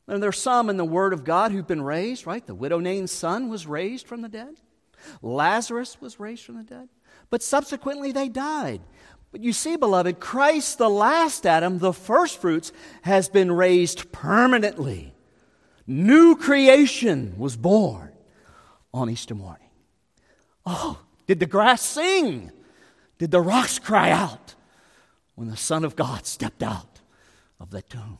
And 0.07 0.23
there's 0.23 0.41
some 0.41 0.71
in 0.71 0.77
the 0.77 0.83
Word 0.83 1.13
of 1.13 1.23
God 1.23 1.51
who've 1.51 1.67
been 1.67 1.83
raised, 1.83 2.25
right? 2.25 2.43
The 2.43 2.55
widow 2.55 2.79
Nain's 2.79 3.11
son 3.11 3.47
was 3.47 3.67
raised 3.67 4.07
from 4.07 4.23
the 4.23 4.27
dead. 4.27 4.55
Lazarus 5.21 6.01
was 6.01 6.19
raised 6.19 6.43
from 6.45 6.57
the 6.57 6.63
dead, 6.63 6.89
but 7.29 7.43
subsequently 7.43 8.11
they 8.11 8.27
died. 8.27 8.81
But 9.31 9.41
you 9.41 9.53
see, 9.53 9.75
beloved, 9.75 10.19
Christ, 10.19 10.79
the 10.79 10.89
last 10.89 11.45
Adam, 11.45 11.77
the 11.77 11.93
first 11.93 12.41
fruits, 12.41 12.71
has 13.03 13.29
been 13.29 13.51
raised 13.51 14.11
permanently. 14.11 15.13
New 15.85 16.35
creation 16.35 17.35
was 17.37 17.55
born 17.55 18.13
on 18.95 19.11
Easter 19.11 19.35
morning. 19.35 19.69
Oh, 20.65 20.99
did 21.29 21.39
the 21.39 21.45
grass 21.45 21.81
sing? 21.81 22.51
Did 23.19 23.31
the 23.31 23.39
rocks 23.39 23.79
cry 23.79 24.11
out 24.11 24.55
when 25.35 25.47
the 25.47 25.55
Son 25.55 25.85
of 25.85 25.95
God 25.95 26.25
stepped 26.25 26.61
out 26.61 26.99
of 27.57 27.69
the 27.69 27.81
tomb? 27.81 28.17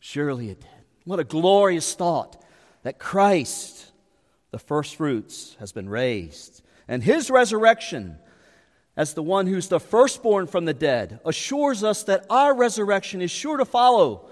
Surely 0.00 0.50
it 0.50 0.60
did. 0.60 0.68
What 1.04 1.18
a 1.18 1.24
glorious 1.24 1.94
thought 1.94 2.44
that 2.82 2.98
Christ 2.98 3.92
the 4.52 4.58
first 4.58 4.96
fruits, 4.96 5.56
has 5.58 5.72
been 5.72 5.88
raised. 5.88 6.62
And 6.86 7.02
his 7.02 7.30
resurrection, 7.30 8.18
as 8.96 9.14
the 9.14 9.22
one 9.22 9.46
who's 9.46 9.68
the 9.68 9.80
firstborn 9.80 10.46
from 10.46 10.66
the 10.66 10.74
dead, 10.74 11.20
assures 11.24 11.82
us 11.82 12.04
that 12.04 12.26
our 12.30 12.54
resurrection 12.54 13.22
is 13.22 13.30
sure 13.30 13.56
to 13.56 13.64
follow. 13.64 14.28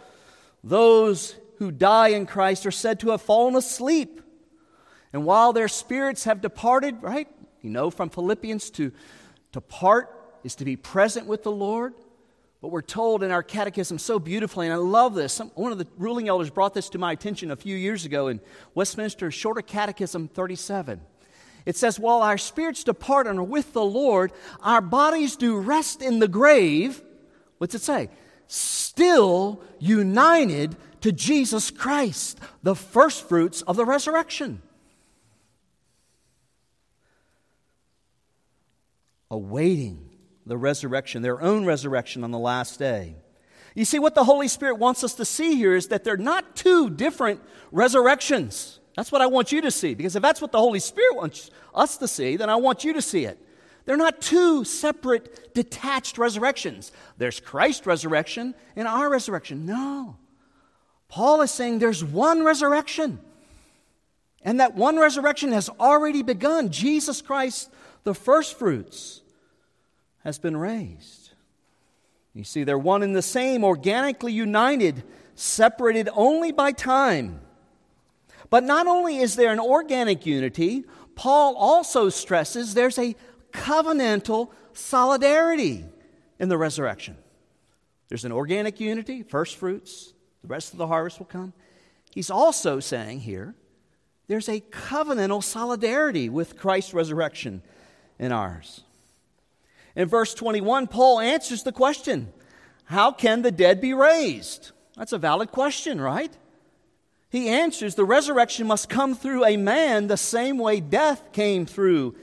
Those 0.63 1.35
who 1.57 1.73
die 1.73 2.09
in 2.09 2.27
Christ 2.27 2.67
are 2.67 2.71
said 2.71 3.01
to 3.01 3.11
have 3.11 3.23
fallen 3.23 3.57
asleep. 3.57 4.21
And 5.13 5.25
while 5.25 5.55
their 5.55 5.69
spirits 5.69 6.25
have 6.25 6.43
departed, 6.43 7.03
right? 7.03 7.29
You 7.63 7.71
know 7.71 7.91
from 7.91 8.11
Philippians 8.11 8.71
to, 8.71 8.93
to 9.53 9.61
part 9.61 10.17
is 10.45 10.55
to 10.57 10.65
be 10.65 10.77
present 10.77 11.27
with 11.27 11.43
the 11.43 11.53
Lord. 11.53 11.95
But 12.61 12.69
we're 12.69 12.83
told 12.83 13.23
in 13.23 13.31
our 13.31 13.43
catechism 13.43 13.99
so 13.99 14.19
beautifully, 14.19 14.67
and 14.67 14.73
I 14.75 14.77
love 14.77 15.15
this. 15.15 15.33
Some, 15.33 15.49
one 15.55 15.73
of 15.73 15.79
the 15.79 15.87
ruling 15.97 16.29
elders 16.29 16.51
brought 16.51 16.75
this 16.75 16.91
to 16.91 16.99
my 16.99 17.13
attention 17.13 17.51
a 17.51 17.57
few 17.57 17.75
years 17.75 18.05
ago 18.05 18.29
in 18.29 18.41
Westminster 18.75 19.31
Shorter 19.31 19.63
Catechism 19.63 20.29
37. 20.29 21.01
It 21.65 21.77
says, 21.77 21.99
While 21.99 22.21
our 22.21 22.37
spirits 22.37 22.85
depart 22.85 23.27
and 23.27 23.39
are 23.39 23.45
with 23.45 23.73
the 23.73 23.85
Lord, 23.85 24.33
our 24.63 24.83
bodies 24.83 25.37
do 25.37 25.59
rest 25.59 26.03
in 26.03 26.19
the 26.19 26.29
grave. 26.29 27.03
What's 27.59 27.75
it 27.75 27.83
say? 27.83 28.11
Still 28.47 29.63
united 29.79 30.77
to 31.01 31.13
Jesus 31.13 31.71
Christ, 31.71 32.39
the 32.63 32.75
first 32.75 33.27
fruits 33.27 33.63
of 33.63 33.77
the 33.77 33.87
resurrection. 33.87 34.61
Awaiting 39.31 40.11
the 40.47 40.57
resurrection, 40.57 41.23
their 41.23 41.41
own 41.41 41.65
resurrection 41.65 42.25
on 42.25 42.31
the 42.31 42.39
last 42.39 42.79
day. 42.79 43.17
You 43.75 43.85
see, 43.85 43.99
what 43.99 44.15
the 44.15 44.25
Holy 44.25 44.49
Spirit 44.49 44.79
wants 44.79 45.05
us 45.05 45.15
to 45.15 45.25
see 45.25 45.55
here 45.55 45.75
is 45.75 45.89
that 45.89 46.03
they're 46.03 46.17
not 46.17 46.57
two 46.57 46.91
different 46.91 47.41
resurrections. 47.71 48.81
That's 48.97 49.13
what 49.13 49.23
I 49.23 49.27
want 49.27 49.53
you 49.53 49.61
to 49.61 49.71
see, 49.71 49.95
because 49.95 50.17
if 50.17 50.23
that's 50.23 50.41
what 50.41 50.51
the 50.53 50.59
Holy 50.59 50.81
Spirit 50.81 51.17
wants 51.17 51.51
us 51.75 51.97
to 51.99 52.09
see, 52.09 52.37
then 52.37 52.51
I 52.51 52.57
want 52.57 52.83
you 52.83 52.93
to 52.95 53.03
see 53.03 53.25
it. 53.25 53.39
They're 53.85 53.97
not 53.97 54.21
two 54.21 54.65
separate, 54.65 55.55
detached 55.55 56.19
resurrections. 56.19 56.93
There's 57.17 57.41
Christ's 57.41 57.87
resurrection 57.87 58.55
and 58.77 58.87
our 58.87 59.09
resurrection. 59.09 59.67
No. 59.67 60.17
Paul 61.09 61.41
is 61.43 61.51
saying 61.51 61.79
there's 61.79 62.05
one 62.05 62.45
resurrection. 62.45 63.21
And 64.43 64.61
that 64.61 64.75
one 64.75 64.99
resurrection 64.99 65.53
has 65.53 65.69
already 65.69 66.23
begun. 66.23 66.71
Jesus 66.71 67.21
Christ, 67.21 67.71
the 68.05 68.15
first 68.15 68.59
fruits, 68.59 69.21
has 70.25 70.39
been 70.39 70.57
raised. 70.57 71.31
You 72.35 72.45
see, 72.45 72.65
they're 72.65 72.79
one 72.79 73.03
and 73.03 73.17
the 73.17 73.23
same, 73.23 73.65
organically 73.65 74.33
united, 74.33 75.03
separated 75.35 76.09
only 76.13 76.53
by 76.53 76.73
time. 76.73 77.41
But 78.51 78.65
not 78.65 78.87
only 78.87 79.19
is 79.19 79.37
there 79.37 79.53
an 79.53 79.61
organic 79.61 80.27
unity, 80.27 80.85
Paul 81.15 81.57
also 81.57 82.09
stresses 82.09 82.75
there's 82.75 82.99
a 82.99 83.17
covenantal 83.53 84.51
solidarity 84.73 85.85
in 86.39 86.49
the 86.49 86.59
resurrection. 86.59 87.17
There's 88.09 88.25
an 88.25 88.33
organic 88.33 88.81
unity, 88.81 89.23
first 89.23 89.57
fruits, 89.57 90.13
the 90.43 90.49
rest 90.49 90.73
of 90.73 90.79
the 90.79 90.87
harvest 90.87 91.19
will 91.19 91.27
come. 91.27 91.53
He's 92.13 92.31
also 92.31 92.81
saying 92.81 93.21
here 93.21 93.55
there's 94.27 94.49
a 94.49 94.61
covenantal 94.61 95.43
solidarity 95.43 96.29
with 96.29 96.57
Christ's 96.57 96.95
resurrection 96.95 97.63
in 98.21 98.31
ours. 98.31 98.83
In 99.97 100.07
verse 100.07 100.35
21, 100.35 100.87
Paul 100.87 101.19
answers 101.19 101.65
the 101.65 101.73
question 101.73 102.33
How 102.85 103.11
can 103.11 103.43
the 103.43 103.51
dead 103.51 103.81
be 103.81 103.93
raised? 103.93 104.71
That's 104.97 105.13
a 105.13 105.19
valid 105.19 105.51
question, 105.51 106.01
right? 106.01 106.33
He 107.31 107.49
answers 107.49 107.95
the 107.95 108.05
resurrection 108.05 108.67
must 108.67 108.89
come 108.89 109.15
through 109.15 109.45
a 109.45 109.57
man 109.57 110.07
the 110.07 110.17
same 110.17 110.59
way 110.59 110.81
death 110.81 111.33
came 111.33 111.65
through 111.65 112.17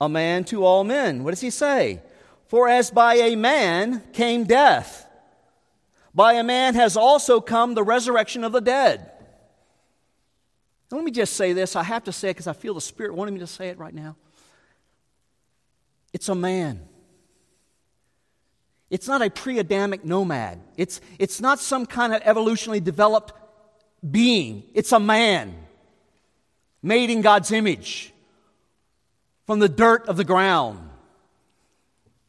a 0.00 0.08
man 0.08 0.44
to 0.44 0.64
all 0.64 0.84
men. 0.84 1.24
What 1.24 1.30
does 1.30 1.40
he 1.40 1.50
say? 1.50 2.00
For 2.46 2.68
as 2.68 2.90
by 2.90 3.14
a 3.14 3.34
man 3.34 4.02
came 4.12 4.44
death, 4.44 5.08
by 6.14 6.34
a 6.34 6.44
man 6.44 6.74
has 6.74 6.96
also 6.96 7.40
come 7.40 7.74
the 7.74 7.82
resurrection 7.82 8.44
of 8.44 8.52
the 8.52 8.60
dead. 8.60 9.10
Let 10.90 11.02
me 11.02 11.10
just 11.10 11.32
say 11.32 11.52
this. 11.52 11.74
I 11.74 11.82
have 11.82 12.04
to 12.04 12.12
say 12.12 12.28
it 12.28 12.34
because 12.34 12.46
I 12.46 12.52
feel 12.52 12.74
the 12.74 12.80
Spirit 12.80 13.14
wanting 13.14 13.34
me 13.34 13.40
to 13.40 13.48
say 13.48 13.68
it 13.68 13.78
right 13.78 13.94
now. 13.94 14.16
It's 16.14 16.28
a 16.28 16.34
man. 16.34 16.80
It's 18.88 19.08
not 19.08 19.20
a 19.20 19.28
pre 19.28 19.58
Adamic 19.58 20.04
nomad. 20.04 20.60
It's, 20.76 21.00
it's 21.18 21.40
not 21.40 21.58
some 21.58 21.84
kind 21.84 22.14
of 22.14 22.22
evolutionally 22.22 22.82
developed 22.82 23.32
being. 24.08 24.62
It's 24.72 24.92
a 24.92 25.00
man 25.00 25.56
made 26.82 27.10
in 27.10 27.20
God's 27.20 27.50
image 27.50 28.12
from 29.44 29.58
the 29.58 29.68
dirt 29.68 30.06
of 30.06 30.16
the 30.16 30.24
ground 30.24 30.88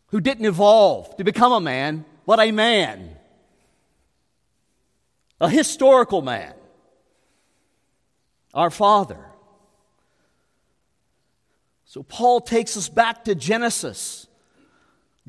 who 0.07 0.19
didn't 0.19 0.45
evolve 0.45 1.15
to 1.17 1.23
become 1.23 1.51
a 1.51 1.61
man, 1.61 2.05
but 2.25 2.39
a 2.39 2.51
man. 2.51 3.15
A 5.39 5.49
historical 5.49 6.23
man. 6.23 6.53
Our 8.51 8.71
Father. 8.71 9.23
So 11.95 12.03
Paul 12.03 12.41
takes 12.41 12.75
us 12.75 12.89
back 12.89 13.23
to 13.23 13.35
Genesis. 13.35 14.27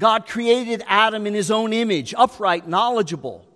God 0.01 0.27
created 0.27 0.83
Adam 0.89 1.25
in 1.25 1.33
his 1.33 1.49
own 1.49 1.73
image, 1.73 2.13
upright, 2.19 2.67
knowledgeable, 2.67 3.47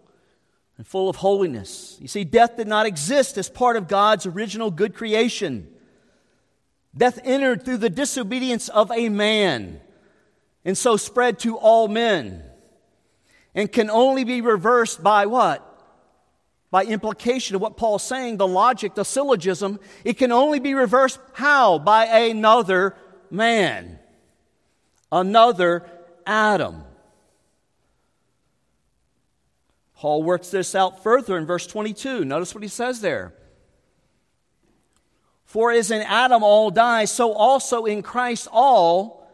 and 0.77 0.87
full 0.87 1.09
of 1.09 1.17
holiness. 1.17 1.99
You 2.01 2.07
see, 2.07 2.23
death 2.23 2.57
did 2.57 2.69
not 2.69 2.87
exist 2.87 3.37
as 3.37 3.49
part 3.49 3.75
of 3.75 3.89
God's 3.89 4.27
original 4.27 4.71
good 4.71 4.95
creation. 4.95 5.67
Death 6.97 7.19
entered 7.25 7.65
through 7.65 7.79
the 7.79 7.91
disobedience 7.91 8.69
of 8.69 8.93
a 8.93 9.09
man 9.09 9.81
and 10.65 10.79
so 10.79 10.97
spread 10.97 11.41
to 11.41 11.59
all 11.59 11.89
men 11.89 12.45
and 13.57 13.73
can 13.73 13.91
only 13.91 14.23
be 14.23 14.41
reversed 14.41 15.03
by 15.03 15.27
what? 15.27 15.67
By 16.71 16.85
implication 16.85 17.57
of 17.57 17.63
what 17.63 17.77
Paul's 17.77 18.05
saying, 18.05 18.37
the 18.37 18.47
logic, 18.47 18.95
the 18.95 19.05
syllogism. 19.05 19.81
It 20.05 20.15
can 20.15 20.31
only 20.31 20.61
be 20.61 20.75
reversed 20.75 21.19
how? 21.33 21.79
By 21.79 22.07
another 22.07 22.97
man, 23.31 23.99
another 25.11 25.89
Adam. 26.27 26.85
Paul 29.97 30.23
works 30.23 30.49
this 30.49 30.75
out 30.75 31.03
further 31.03 31.37
in 31.37 31.45
verse 31.45 31.67
22. 31.67 32.25
Notice 32.25 32.55
what 32.55 32.63
he 32.63 32.69
says 32.69 33.01
there. 33.01 33.35
For 35.45 35.73
as 35.73 35.91
in 35.91 36.03
Adam 36.03 36.45
all 36.45 36.71
die, 36.71 37.05
so 37.05 37.33
also 37.33 37.85
in 37.85 38.03
Christ 38.03 38.47
all 38.53 39.29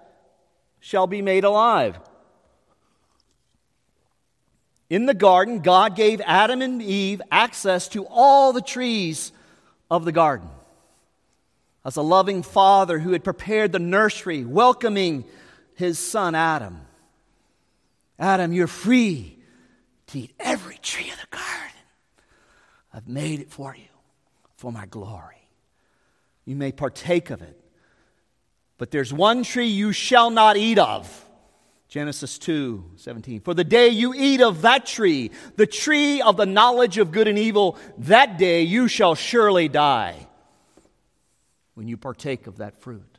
shall 0.80 1.06
be 1.06 1.20
made 1.20 1.44
alive. 1.44 2.00
In 4.88 5.06
the 5.06 5.14
garden, 5.14 5.60
God 5.60 5.96
gave 5.96 6.20
Adam 6.20 6.62
and 6.62 6.80
Eve 6.80 7.20
access 7.30 7.88
to 7.88 8.06
all 8.06 8.52
the 8.52 8.60
trees 8.60 9.32
of 9.90 10.04
the 10.04 10.12
garden. 10.12 10.48
As 11.84 11.96
a 11.96 12.02
loving 12.02 12.42
father 12.42 12.98
who 12.98 13.12
had 13.12 13.24
prepared 13.24 13.72
the 13.72 13.78
nursery, 13.78 14.44
welcoming 14.44 15.24
his 15.74 15.98
son 15.98 16.34
Adam. 16.34 16.80
Adam, 18.18 18.52
you're 18.52 18.66
free 18.66 19.38
to 20.08 20.20
eat 20.20 20.34
every 20.38 20.78
tree 20.78 21.10
of 21.10 21.20
the 21.20 21.36
garden. 21.36 21.80
I've 22.92 23.08
made 23.08 23.40
it 23.40 23.50
for 23.50 23.74
you 23.76 23.88
for 24.56 24.72
my 24.72 24.86
glory 24.86 25.36
you 26.46 26.54
may 26.54 26.72
partake 26.72 27.28
of 27.28 27.42
it. 27.42 27.60
But 28.78 28.90
there's 28.90 29.12
one 29.12 29.42
tree 29.42 29.66
you 29.66 29.92
shall 29.92 30.30
not 30.30 30.56
eat 30.56 30.78
of. 30.78 31.25
Genesis 31.96 32.36
2 32.36 32.90
17. 32.96 33.40
For 33.40 33.54
the 33.54 33.64
day 33.64 33.88
you 33.88 34.12
eat 34.12 34.42
of 34.42 34.60
that 34.60 34.84
tree, 34.84 35.30
the 35.56 35.66
tree 35.66 36.20
of 36.20 36.36
the 36.36 36.44
knowledge 36.44 36.98
of 36.98 37.10
good 37.10 37.26
and 37.26 37.38
evil, 37.38 37.78
that 37.96 38.36
day 38.36 38.64
you 38.64 38.86
shall 38.86 39.14
surely 39.14 39.66
die 39.66 40.28
when 41.72 41.88
you 41.88 41.96
partake 41.96 42.46
of 42.46 42.58
that 42.58 42.82
fruit. 42.82 43.18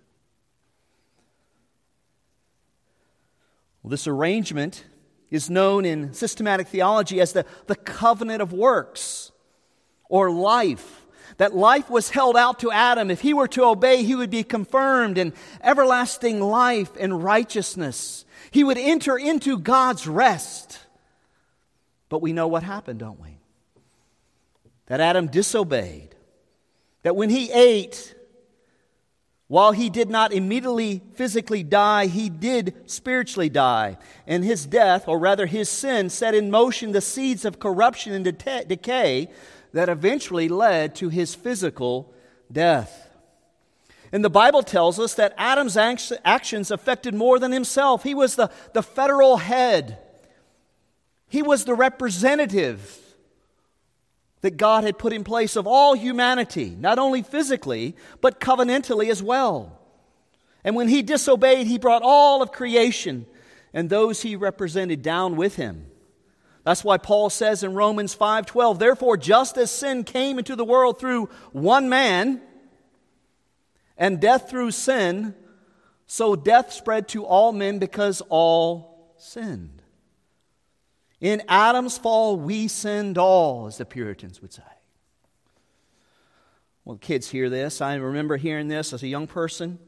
Well, 3.81 3.89
this 3.89 4.05
arrangement 4.05 4.85
is 5.31 5.49
known 5.49 5.83
in 5.83 6.13
systematic 6.13 6.67
theology 6.67 7.19
as 7.19 7.33
the, 7.33 7.47
the 7.65 7.75
covenant 7.75 8.43
of 8.43 8.53
works 8.53 9.31
or 10.07 10.29
life 10.29 11.07
that 11.37 11.55
life 11.55 11.89
was 11.89 12.11
held 12.11 12.37
out 12.37 12.59
to 12.59 12.71
Adam. 12.71 13.09
If 13.09 13.21
he 13.21 13.33
were 13.33 13.47
to 13.49 13.63
obey, 13.63 14.03
he 14.03 14.13
would 14.13 14.29
be 14.29 14.43
confirmed 14.43 15.17
in 15.17 15.33
everlasting 15.63 16.41
life 16.41 16.91
and 16.99 17.23
righteousness. 17.23 18.23
He 18.51 18.63
would 18.63 18.77
enter 18.77 19.17
into 19.17 19.57
God's 19.57 20.07
rest. 20.07 20.79
But 22.09 22.21
we 22.21 22.33
know 22.33 22.47
what 22.47 22.63
happened, 22.63 22.99
don't 22.99 23.19
we? 23.19 23.39
That 24.85 25.01
Adam 25.01 25.27
disobeyed. 25.27 26.15
That 27.03 27.15
when 27.15 27.29
he 27.29 27.51
ate, 27.51 28.15
while 29.47 29.71
he 29.71 29.89
did 29.89 30.09
not 30.09 30.33
immediately 30.33 31.01
physically 31.15 31.63
die, 31.63 32.07
he 32.07 32.29
did 32.29 32.89
spiritually 32.89 33.49
die. 33.49 33.97
And 34.25 34.43
his 34.43 34.65
death, 34.65 35.07
or 35.07 35.19
rather 35.19 35.45
his 35.45 35.69
sin, 35.69 36.09
set 36.09 36.35
in 36.35 36.51
motion 36.51 36.91
the 36.91 37.01
seeds 37.01 37.45
of 37.45 37.59
corruption 37.59 38.13
and 38.13 38.25
decay 38.25 39.29
that 39.73 39.89
eventually 39.89 40.49
led 40.49 40.95
to 40.95 41.09
his 41.09 41.35
physical 41.35 42.13
death. 42.51 43.06
And 44.11 44.23
the 44.23 44.29
Bible 44.29 44.63
tells 44.63 44.99
us 44.99 45.15
that 45.15 45.33
Adam's 45.37 45.77
actions 45.77 46.71
affected 46.71 47.13
more 47.13 47.39
than 47.39 47.51
himself. 47.51 48.03
He 48.03 48.15
was 48.15 48.35
the, 48.35 48.49
the 48.73 48.83
federal 48.83 49.37
head, 49.37 49.99
he 51.27 51.41
was 51.41 51.65
the 51.65 51.75
representative 51.75 53.03
that 54.41 54.55
God 54.55 54.83
had 54.83 54.99
put 54.99 55.13
in 55.13 55.23
place 55.23 55.55
of 55.55 55.67
all 55.67 55.95
humanity, 55.95 56.75
not 56.79 56.99
only 56.99 57.21
physically, 57.21 57.95
but 58.21 58.39
covenantally 58.39 59.09
as 59.09 59.21
well. 59.21 59.77
And 60.63 60.75
when 60.75 60.87
he 60.87 61.01
disobeyed, 61.01 61.67
he 61.67 61.77
brought 61.77 62.03
all 62.03 62.41
of 62.41 62.51
creation 62.51 63.25
and 63.73 63.89
those 63.89 64.21
he 64.21 64.35
represented 64.35 65.01
down 65.01 65.35
with 65.35 65.55
him. 65.55 65.87
That's 66.63 66.83
why 66.83 66.97
Paul 66.97 67.29
says 67.29 67.63
in 67.63 67.73
Romans 67.73 68.13
5:12, 68.13 68.77
"Therefore 68.79 69.17
just 69.17 69.57
as 69.57 69.71
sin 69.71 70.03
came 70.03 70.37
into 70.37 70.55
the 70.55 70.65
world 70.65 70.99
through 70.99 71.29
one 71.51 71.87
man, 71.87 72.41
and 73.97 74.19
death 74.19 74.49
through 74.49 74.71
sin, 74.71 75.35
so 76.05 76.35
death 76.35 76.71
spread 76.71 77.07
to 77.09 77.25
all 77.25 77.51
men 77.51 77.79
because 77.79 78.21
all 78.29 79.13
sinned." 79.17 79.81
In 81.19 81.41
Adam's 81.47 81.97
fall, 81.97 82.37
we 82.37 82.67
sinned 82.67 83.17
all, 83.17 83.65
as 83.65 83.77
the 83.77 83.85
Puritans 83.85 84.41
would 84.41 84.53
say. 84.53 84.61
Well, 86.85 86.97
kids 86.97 87.29
hear 87.31 87.49
this. 87.49 87.81
I 87.81 87.95
remember 87.95 88.37
hearing 88.37 88.67
this 88.67 88.93
as 88.93 89.03
a 89.03 89.07
young 89.07 89.27
person, 89.27 89.79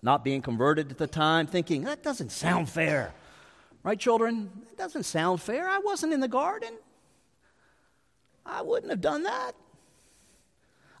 not 0.00 0.24
being 0.24 0.40
converted 0.40 0.90
at 0.90 0.98
the 0.98 1.06
time, 1.06 1.46
thinking, 1.46 1.82
that 1.84 2.02
doesn't 2.02 2.30
sound 2.30 2.70
fair. 2.70 3.12
Right, 3.82 3.98
children? 3.98 4.64
It 4.70 4.78
doesn't 4.78 5.02
sound 5.02 5.42
fair. 5.42 5.68
I 5.68 5.80
wasn't 5.80 6.14
in 6.14 6.20
the 6.20 6.28
garden. 6.28 6.78
I 8.46 8.62
wouldn't 8.62 8.90
have 8.90 9.02
done 9.02 9.24
that. 9.24 9.52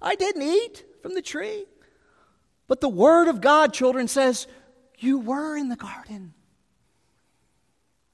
I 0.02 0.14
didn't 0.16 0.42
eat 0.42 0.84
from 1.00 1.14
the 1.14 1.22
tree. 1.22 1.64
But 2.66 2.80
the 2.80 2.88
Word 2.88 3.28
of 3.28 3.40
God, 3.40 3.72
children, 3.72 4.08
says, 4.08 4.46
You 4.98 5.18
were 5.18 5.56
in 5.56 5.68
the 5.68 5.76
garden. 5.76 6.34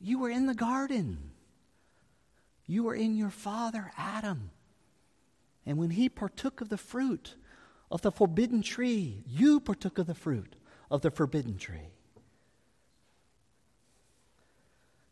You 0.01 0.19
were 0.19 0.31
in 0.31 0.47
the 0.47 0.55
garden. 0.55 1.31
You 2.67 2.85
were 2.85 2.95
in 2.95 3.17
your 3.17 3.31
father 3.31 3.93
Adam. 3.97 4.51
And 5.67 5.79
when 5.79 5.91
he 5.91 6.09
partook 6.09 6.61
of 6.61 6.69
the 6.69 6.79
fruit 6.79 7.37
of 7.91 8.03
the 8.03 8.13
forbidden 8.13 8.63
tree, 8.63 9.23
you 9.27 9.61
partook 9.61 9.99
of 9.99 10.07
the 10.07 10.15
fruit 10.15 10.57
of 10.91 11.03
the 11.03 11.11
forbidden 11.11 11.59
tree. 11.59 11.91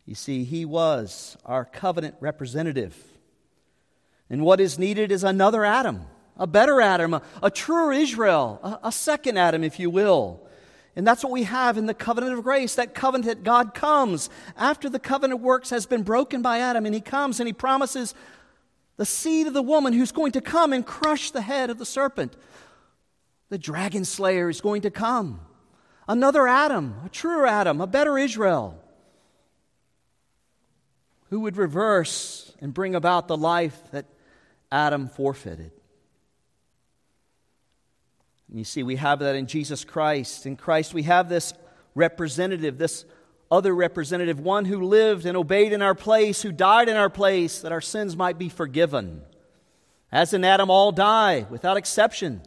You 0.07 0.15
see, 0.15 0.45
he 0.45 0.65
was 0.65 1.37
our 1.45 1.67
covenant 1.67 2.15
representative. 2.21 2.97
And 4.31 4.43
what 4.43 4.59
is 4.59 4.79
needed 4.79 5.13
is 5.13 5.23
another 5.23 5.65
Adam, 5.65 6.07
a 6.39 6.47
better 6.47 6.81
Adam, 6.81 7.15
a, 7.15 7.23
a 7.43 7.51
truer 7.51 7.93
Israel, 7.93 8.61
a, 8.63 8.89
a 8.89 8.93
second 8.93 9.37
Adam, 9.37 9.65
if 9.65 9.79
you 9.79 9.91
will. 9.91 10.47
And 10.97 11.07
that's 11.07 11.23
what 11.23 11.33
we 11.33 11.45
have 11.45 11.79
in 11.79 11.87
the 11.87 11.95
covenant 11.95 12.37
of 12.37 12.43
grace. 12.43 12.75
That 12.75 12.95
covenant 12.95 13.27
that 13.27 13.45
God 13.45 13.75
comes 13.75 14.31
after 14.57 14.89
the 14.89 14.99
covenant 14.99 15.41
works 15.41 15.71
has 15.71 15.87
been 15.87 16.03
broken 16.03 16.43
by 16.43 16.59
Adam, 16.59 16.87
and 16.87 16.95
he 16.95 17.01
comes 17.01 17.39
and 17.41 17.47
he 17.47 17.53
promises 17.53 18.15
the 18.97 19.07
seed 19.07 19.47
of 19.47 19.55
the 19.55 19.63
woman 19.63 19.93
who's 19.93 20.11
going 20.11 20.33
to 20.33 20.41
come 20.41 20.73
and 20.73 20.85
crush 20.85 21.31
the 21.31 21.41
head 21.41 21.71
of 21.71 21.79
the 21.79 21.87
serpent. 21.87 22.37
The 23.49 23.59
dragon 23.59 24.05
slayer 24.05 24.51
is 24.51 24.61
going 24.61 24.83
to 24.83 24.91
come. 24.91 25.41
Another 26.09 26.49
Adam, 26.49 26.97
a 27.05 27.09
truer 27.09 27.47
Adam, 27.47 27.81
a 27.81 27.87
better 27.87 28.19
Israel, 28.19 28.83
who 31.31 31.41
would 31.41 31.57
reverse 31.57 32.53
and 32.61 32.75
bring 32.75 32.95
about 32.95 33.29
the 33.29 33.37
life 33.37 33.79
that 33.93 34.07
Adam 34.73 35.09
forfeited. 35.09 35.71
And 38.49 38.59
you 38.59 38.65
see, 38.65 38.83
we 38.83 38.97
have 38.97 39.19
that 39.21 39.37
in 39.37 39.47
Jesus 39.47 39.85
Christ. 39.85 40.47
In 40.47 40.57
Christ, 40.57 40.95
we 40.95 41.03
have 41.05 41.29
this 41.29 41.53
representative, 41.95 42.79
this 42.79 43.05
other 43.51 43.75
representative, 43.75 44.41
one 44.41 44.65
who 44.65 44.83
lived 44.83 45.27
and 45.27 45.37
obeyed 45.37 45.73
in 45.73 45.83
our 45.83 45.95
place, 45.95 46.43
who 46.43 46.53
died 46.53 46.89
in 46.89 46.97
our 46.97 47.11
place, 47.11 47.61
that 47.61 47.73
our 47.73 47.81
sins 47.81 48.17
might 48.17 48.39
be 48.39 48.49
forgiven. 48.49 49.23
As 50.11 50.33
in 50.33 50.45
Adam, 50.45 50.71
all 50.71 50.93
die 50.93 51.47
without 51.51 51.77
exception. 51.77 52.43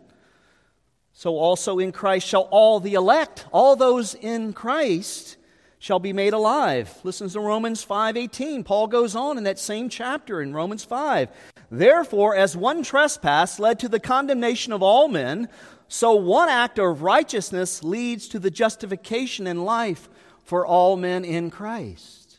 So 1.13 1.37
also 1.37 1.79
in 1.79 1.91
Christ 1.91 2.27
shall 2.27 2.47
all 2.51 2.79
the 2.79 2.93
elect, 2.93 3.45
all 3.51 3.75
those 3.75 4.15
in 4.15 4.53
Christ, 4.53 5.37
shall 5.77 5.99
be 5.99 6.13
made 6.13 6.33
alive. 6.33 6.99
Listen 7.03 7.27
to 7.29 7.39
Romans 7.39 7.83
5:18. 7.83 8.63
Paul 8.63 8.87
goes 8.87 9.15
on 9.15 9.37
in 9.37 9.43
that 9.45 9.59
same 9.59 9.89
chapter 9.89 10.41
in 10.41 10.53
Romans 10.53 10.83
5. 10.83 11.29
Therefore, 11.71 12.35
as 12.35 12.55
one 12.55 12.83
trespass 12.83 13.59
led 13.59 13.79
to 13.79 13.89
the 13.89 13.99
condemnation 13.99 14.73
of 14.73 14.83
all 14.83 15.07
men, 15.07 15.49
so 15.93 16.13
one 16.13 16.47
act 16.47 16.79
of 16.79 17.01
righteousness 17.01 17.83
leads 17.83 18.29
to 18.29 18.39
the 18.39 18.49
justification 18.49 19.45
in 19.45 19.65
life 19.65 20.07
for 20.45 20.65
all 20.65 20.95
men 20.95 21.25
in 21.25 21.51
Christ. 21.51 22.37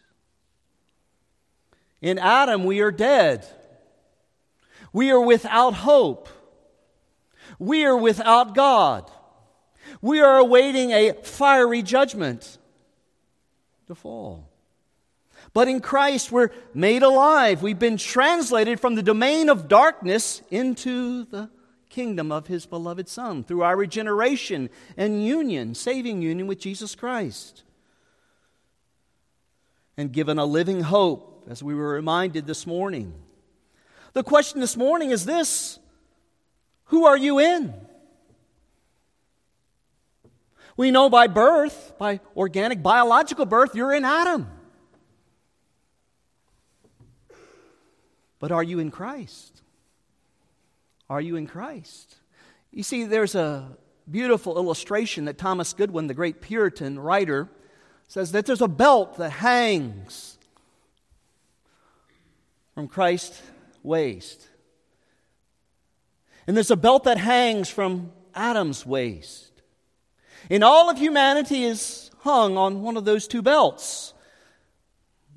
In 2.00 2.18
Adam, 2.18 2.64
we 2.64 2.80
are 2.80 2.90
dead. 2.90 3.46
We 4.90 5.10
are 5.10 5.20
without 5.20 5.74
hope. 5.74 6.30
We 7.58 7.84
are 7.84 7.96
without 7.96 8.54
God. 8.54 9.10
We 10.00 10.20
are 10.20 10.38
awaiting 10.38 10.92
a 10.92 11.12
fiery 11.12 11.82
judgment 11.82 12.56
to 13.86 13.94
fall. 13.94 14.48
But 15.52 15.68
in 15.68 15.80
Christ, 15.80 16.32
we're 16.32 16.52
made 16.72 17.02
alive. 17.02 17.60
We've 17.60 17.78
been 17.78 17.98
translated 17.98 18.80
from 18.80 18.94
the 18.94 19.02
domain 19.02 19.50
of 19.50 19.68
darkness 19.68 20.40
into 20.50 21.26
the 21.26 21.50
kingdom 21.92 22.32
of 22.32 22.48
his 22.48 22.66
beloved 22.66 23.08
Son 23.08 23.44
through 23.44 23.62
our 23.62 23.76
regeneration 23.76 24.68
and 24.96 25.24
union, 25.24 25.76
saving 25.76 26.22
union 26.22 26.48
with 26.48 26.58
Jesus 26.58 26.96
Christ. 26.96 27.62
And 29.96 30.10
given 30.10 30.38
a 30.38 30.44
living 30.44 30.80
hope, 30.80 31.44
as 31.48 31.62
we 31.62 31.74
were 31.74 31.90
reminded 31.90 32.46
this 32.46 32.66
morning. 32.66 33.14
The 34.12 34.22
question 34.22 34.60
this 34.60 34.76
morning 34.76 35.10
is 35.10 35.24
this 35.24 35.78
Who 36.86 37.06
are 37.06 37.16
you 37.16 37.38
in? 37.38 37.74
We 40.76 40.90
know 40.90 41.10
by 41.10 41.26
birth, 41.26 41.94
by 41.98 42.20
organic, 42.36 42.82
biological 42.82 43.44
birth, 43.44 43.74
you're 43.74 43.92
in 43.92 44.04
Adam. 44.04 44.48
But 48.38 48.50
are 48.50 48.62
you 48.62 48.78
in 48.78 48.90
Christ? 48.90 49.61
Are 51.12 51.20
you 51.20 51.36
in 51.36 51.46
Christ? 51.46 52.16
You 52.70 52.82
see, 52.82 53.04
there's 53.04 53.34
a 53.34 53.76
beautiful 54.10 54.56
illustration 54.56 55.26
that 55.26 55.36
Thomas 55.36 55.74
Goodwin, 55.74 56.06
the 56.06 56.14
great 56.14 56.40
Puritan 56.40 56.98
writer, 56.98 57.50
says 58.08 58.32
that 58.32 58.46
there's 58.46 58.62
a 58.62 58.66
belt 58.66 59.18
that 59.18 59.28
hangs 59.28 60.38
from 62.74 62.88
Christ's 62.88 63.42
waist. 63.82 64.48
And 66.46 66.56
there's 66.56 66.70
a 66.70 66.76
belt 66.76 67.04
that 67.04 67.18
hangs 67.18 67.68
from 67.68 68.10
Adam's 68.34 68.86
waist. 68.86 69.52
And 70.48 70.64
all 70.64 70.88
of 70.88 70.96
humanity 70.96 71.64
is 71.64 72.10
hung 72.20 72.56
on 72.56 72.80
one 72.80 72.96
of 72.96 73.04
those 73.04 73.28
two 73.28 73.42
belts. 73.42 74.14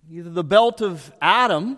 Either 0.10 0.30
the 0.30 0.42
belt 0.42 0.80
of 0.80 1.12
Adam, 1.22 1.78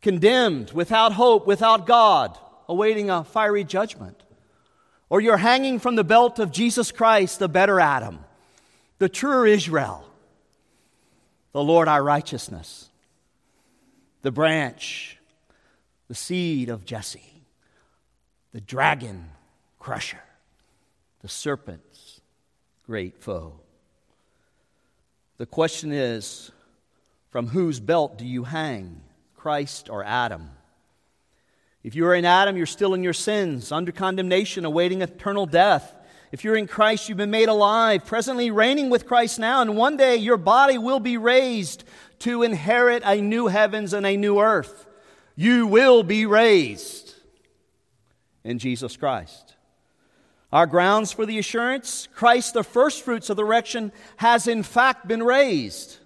condemned, 0.00 0.70
without 0.70 1.12
hope, 1.12 1.46
without 1.46 1.86
God, 1.86 2.38
awaiting 2.68 3.10
a 3.10 3.24
fiery 3.24 3.64
judgment. 3.64 4.22
Or 5.08 5.20
you're 5.20 5.38
hanging 5.38 5.78
from 5.78 5.96
the 5.96 6.04
belt 6.04 6.38
of 6.38 6.52
Jesus 6.52 6.92
Christ, 6.92 7.38
the 7.38 7.48
better 7.48 7.80
Adam, 7.80 8.20
the 8.98 9.08
truer 9.08 9.46
Israel, 9.46 10.04
the 11.52 11.62
Lord 11.62 11.88
our 11.88 12.02
righteousness, 12.02 12.90
the 14.22 14.30
branch, 14.30 15.16
the 16.08 16.14
seed 16.14 16.68
of 16.68 16.84
Jesse, 16.84 17.42
the 18.52 18.60
dragon 18.60 19.30
crusher, 19.78 20.22
the 21.22 21.28
serpent's 21.28 22.20
great 22.84 23.22
foe. 23.22 23.60
The 25.38 25.46
question 25.46 25.92
is 25.92 26.50
from 27.30 27.46
whose 27.48 27.80
belt 27.80 28.18
do 28.18 28.26
you 28.26 28.44
hang, 28.44 29.00
Christ 29.36 29.88
or 29.88 30.04
Adam? 30.04 30.50
If 31.82 31.94
you 31.94 32.06
are 32.06 32.14
in 32.14 32.24
Adam, 32.24 32.56
you're 32.56 32.66
still 32.66 32.94
in 32.94 33.02
your 33.02 33.12
sins, 33.12 33.70
under 33.70 33.92
condemnation, 33.92 34.64
awaiting 34.64 35.02
eternal 35.02 35.46
death. 35.46 35.94
If 36.32 36.44
you're 36.44 36.56
in 36.56 36.66
Christ, 36.66 37.08
you've 37.08 37.18
been 37.18 37.30
made 37.30 37.48
alive, 37.48 38.04
presently 38.04 38.50
reigning 38.50 38.90
with 38.90 39.06
Christ 39.06 39.38
now, 39.38 39.62
and 39.62 39.76
one 39.76 39.96
day 39.96 40.16
your 40.16 40.36
body 40.36 40.76
will 40.76 41.00
be 41.00 41.16
raised 41.16 41.84
to 42.20 42.42
inherit 42.42 43.02
a 43.06 43.20
new 43.20 43.46
heavens 43.46 43.92
and 43.92 44.04
a 44.04 44.16
new 44.16 44.40
earth. 44.40 44.86
You 45.36 45.66
will 45.66 46.02
be 46.02 46.26
raised 46.26 47.14
in 48.44 48.58
Jesus 48.58 48.96
Christ. 48.96 49.54
Our 50.52 50.66
grounds 50.66 51.12
for 51.12 51.26
the 51.26 51.38
assurance 51.38 52.08
Christ, 52.14 52.54
the 52.54 52.64
first 52.64 53.04
fruits 53.04 53.30
of 53.30 53.36
the 53.36 53.44
resurrection, 53.44 53.92
has 54.16 54.46
in 54.46 54.62
fact 54.62 55.06
been 55.06 55.22
raised. 55.22 55.98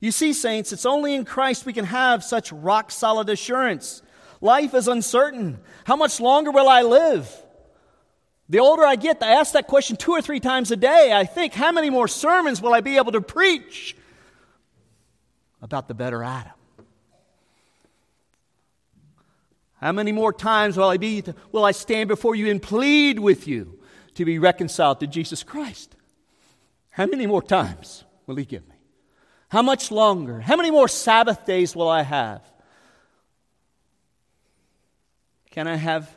You 0.00 0.12
see, 0.12 0.32
saints, 0.32 0.72
it's 0.72 0.86
only 0.86 1.14
in 1.14 1.24
Christ 1.24 1.64
we 1.64 1.72
can 1.72 1.86
have 1.86 2.22
such 2.22 2.52
rock 2.52 2.90
solid 2.90 3.28
assurance. 3.30 4.02
Life 4.46 4.74
is 4.74 4.86
uncertain. 4.86 5.58
How 5.84 5.96
much 5.96 6.20
longer 6.20 6.52
will 6.52 6.68
I 6.68 6.82
live? 6.82 7.28
The 8.48 8.60
older 8.60 8.84
I 8.84 8.94
get, 8.94 9.20
I 9.20 9.32
ask 9.32 9.54
that 9.54 9.66
question 9.66 9.96
two 9.96 10.12
or 10.12 10.22
three 10.22 10.38
times 10.38 10.70
a 10.70 10.76
day. 10.76 11.12
I 11.12 11.24
think, 11.24 11.52
how 11.52 11.72
many 11.72 11.90
more 11.90 12.06
sermons 12.06 12.62
will 12.62 12.72
I 12.72 12.80
be 12.80 12.96
able 12.96 13.10
to 13.10 13.20
preach 13.20 13.96
about 15.60 15.88
the 15.88 15.94
better 15.94 16.22
Adam? 16.22 16.52
How 19.80 19.90
many 19.90 20.12
more 20.12 20.32
times 20.32 20.76
will 20.76 20.88
I 20.88 20.96
be 20.96 21.24
will 21.50 21.64
I 21.64 21.72
stand 21.72 22.06
before 22.06 22.36
you 22.36 22.48
and 22.48 22.62
plead 22.62 23.18
with 23.18 23.48
you 23.48 23.80
to 24.14 24.24
be 24.24 24.38
reconciled 24.38 25.00
to 25.00 25.08
Jesus 25.08 25.42
Christ? 25.42 25.96
How 26.90 27.06
many 27.06 27.26
more 27.26 27.42
times 27.42 28.04
will 28.26 28.36
he 28.36 28.44
give 28.44 28.66
me? 28.68 28.76
How 29.48 29.62
much 29.62 29.90
longer? 29.90 30.40
How 30.40 30.56
many 30.56 30.70
more 30.70 30.86
Sabbath 30.86 31.44
days 31.46 31.74
will 31.74 31.88
I 31.88 32.02
have? 32.02 32.42
Can 35.56 35.66
I 35.66 35.76
have 35.76 36.14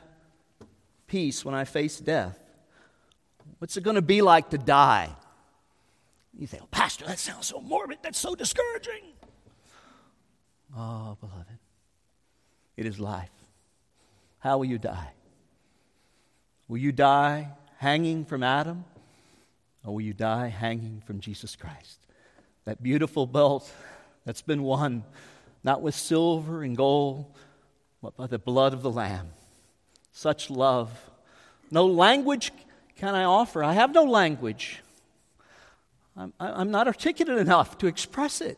peace 1.07 1.45
when 1.45 1.55
I 1.55 1.63
face 1.63 1.97
death? 1.97 2.37
What's 3.59 3.77
it 3.77 3.83
going 3.85 3.95
to 3.95 4.01
be 4.01 4.21
like 4.21 4.49
to 4.49 4.57
die? 4.57 5.09
You 6.37 6.45
think, 6.45 6.63
oh, 6.63 6.67
Pastor, 6.71 7.05
that 7.05 7.19
sounds 7.19 7.47
so 7.47 7.61
morbid. 7.61 7.99
That's 8.03 8.19
so 8.19 8.35
discouraging. 8.35 9.01
Oh, 10.77 11.15
beloved, 11.21 11.57
it 12.75 12.85
is 12.85 12.99
life. 12.99 13.31
How 14.39 14.57
will 14.57 14.65
you 14.65 14.77
die? 14.77 15.11
Will 16.67 16.79
you 16.79 16.91
die 16.91 17.47
hanging 17.77 18.25
from 18.25 18.43
Adam? 18.43 18.83
Or 19.85 19.93
will 19.93 20.01
you 20.01 20.13
die 20.13 20.47
hanging 20.47 21.01
from 21.05 21.21
Jesus 21.21 21.55
Christ? 21.55 21.99
That 22.65 22.83
beautiful 22.83 23.25
belt 23.25 23.71
that's 24.25 24.41
been 24.41 24.63
won, 24.63 25.05
not 25.63 25.81
with 25.81 25.95
silver 25.95 26.61
and 26.61 26.75
gold, 26.75 27.25
but 28.01 28.15
by 28.15 28.27
the 28.27 28.39
blood 28.39 28.73
of 28.73 28.81
the 28.81 28.91
Lamb. 28.91 29.29
Such 30.11 30.49
love. 30.49 31.09
No 31.71 31.85
language 31.85 32.51
can 32.95 33.15
I 33.15 33.23
offer. 33.23 33.63
I 33.63 33.73
have 33.73 33.93
no 33.93 34.03
language. 34.03 34.81
I'm, 36.17 36.33
I'm 36.39 36.71
not 36.71 36.87
articulate 36.87 37.37
enough 37.37 37.77
to 37.79 37.87
express 37.87 38.41
it, 38.41 38.57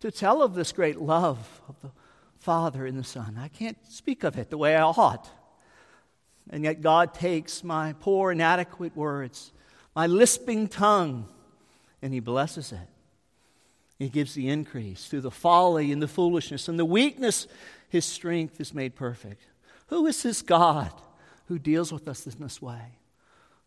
to 0.00 0.10
tell 0.10 0.42
of 0.42 0.54
this 0.54 0.72
great 0.72 1.00
love 1.00 1.60
of 1.68 1.76
the 1.82 1.90
Father 2.38 2.84
and 2.84 2.98
the 2.98 3.04
Son. 3.04 3.38
I 3.40 3.48
can't 3.48 3.78
speak 3.88 4.24
of 4.24 4.36
it 4.38 4.50
the 4.50 4.58
way 4.58 4.74
I 4.74 4.82
ought. 4.82 5.30
And 6.50 6.64
yet, 6.64 6.82
God 6.82 7.14
takes 7.14 7.64
my 7.64 7.94
poor, 8.00 8.32
inadequate 8.32 8.96
words, 8.96 9.52
my 9.94 10.06
lisping 10.06 10.68
tongue, 10.68 11.26
and 12.02 12.12
He 12.12 12.20
blesses 12.20 12.72
it. 12.72 12.88
He 13.98 14.08
gives 14.08 14.34
the 14.34 14.48
increase 14.48 15.06
through 15.06 15.22
the 15.22 15.30
folly 15.30 15.92
and 15.92 16.02
the 16.02 16.08
foolishness 16.08 16.68
and 16.68 16.78
the 16.78 16.84
weakness. 16.84 17.46
His 17.88 18.04
strength 18.04 18.60
is 18.60 18.74
made 18.74 18.94
perfect. 18.94 19.42
Who 19.88 20.06
is 20.06 20.22
this 20.22 20.42
God 20.42 20.92
who 21.46 21.58
deals 21.58 21.92
with 21.92 22.08
us 22.08 22.26
in 22.26 22.40
this 22.40 22.60
way? 22.60 22.98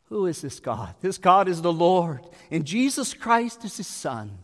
Who 0.06 0.26
is 0.26 0.42
this 0.42 0.60
God? 0.60 0.96
This 1.02 1.18
God 1.18 1.48
is 1.48 1.62
the 1.62 1.74
Lord, 1.74 2.22
and 2.50 2.66
Jesus 2.66 3.14
Christ 3.14 3.66
is 3.66 3.78
His 3.78 3.88
Son, 3.88 4.40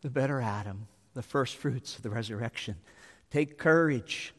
the 0.00 0.10
better 0.10 0.40
Adam, 0.40 0.86
the 1.14 1.22
first 1.22 1.56
fruits 1.56 1.96
of 1.96 2.02
the 2.02 2.10
resurrection. 2.10 2.76
Take 3.30 3.58
courage. 3.58 4.32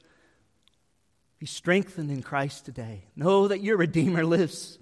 Be 1.38 1.46
strengthened 1.46 2.12
in 2.12 2.24
Christ 2.24 2.66
today. 2.66 3.04
Know 3.16 3.48
that 3.48 3.62
your 3.62 3.78
Redeemer 3.78 4.26
lives. 4.26 4.80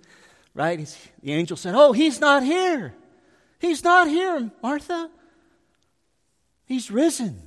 Right? 0.53 0.79
The 1.21 1.33
angel 1.33 1.57
said, 1.57 1.75
Oh, 1.75 1.91
he's 1.91 2.19
not 2.19 2.41
here. 2.41 2.95
He's 3.59 3.83
not 3.83 4.07
here, 4.07 4.51
Martha. 4.63 5.09
He's 6.65 6.89
risen. 6.89 7.41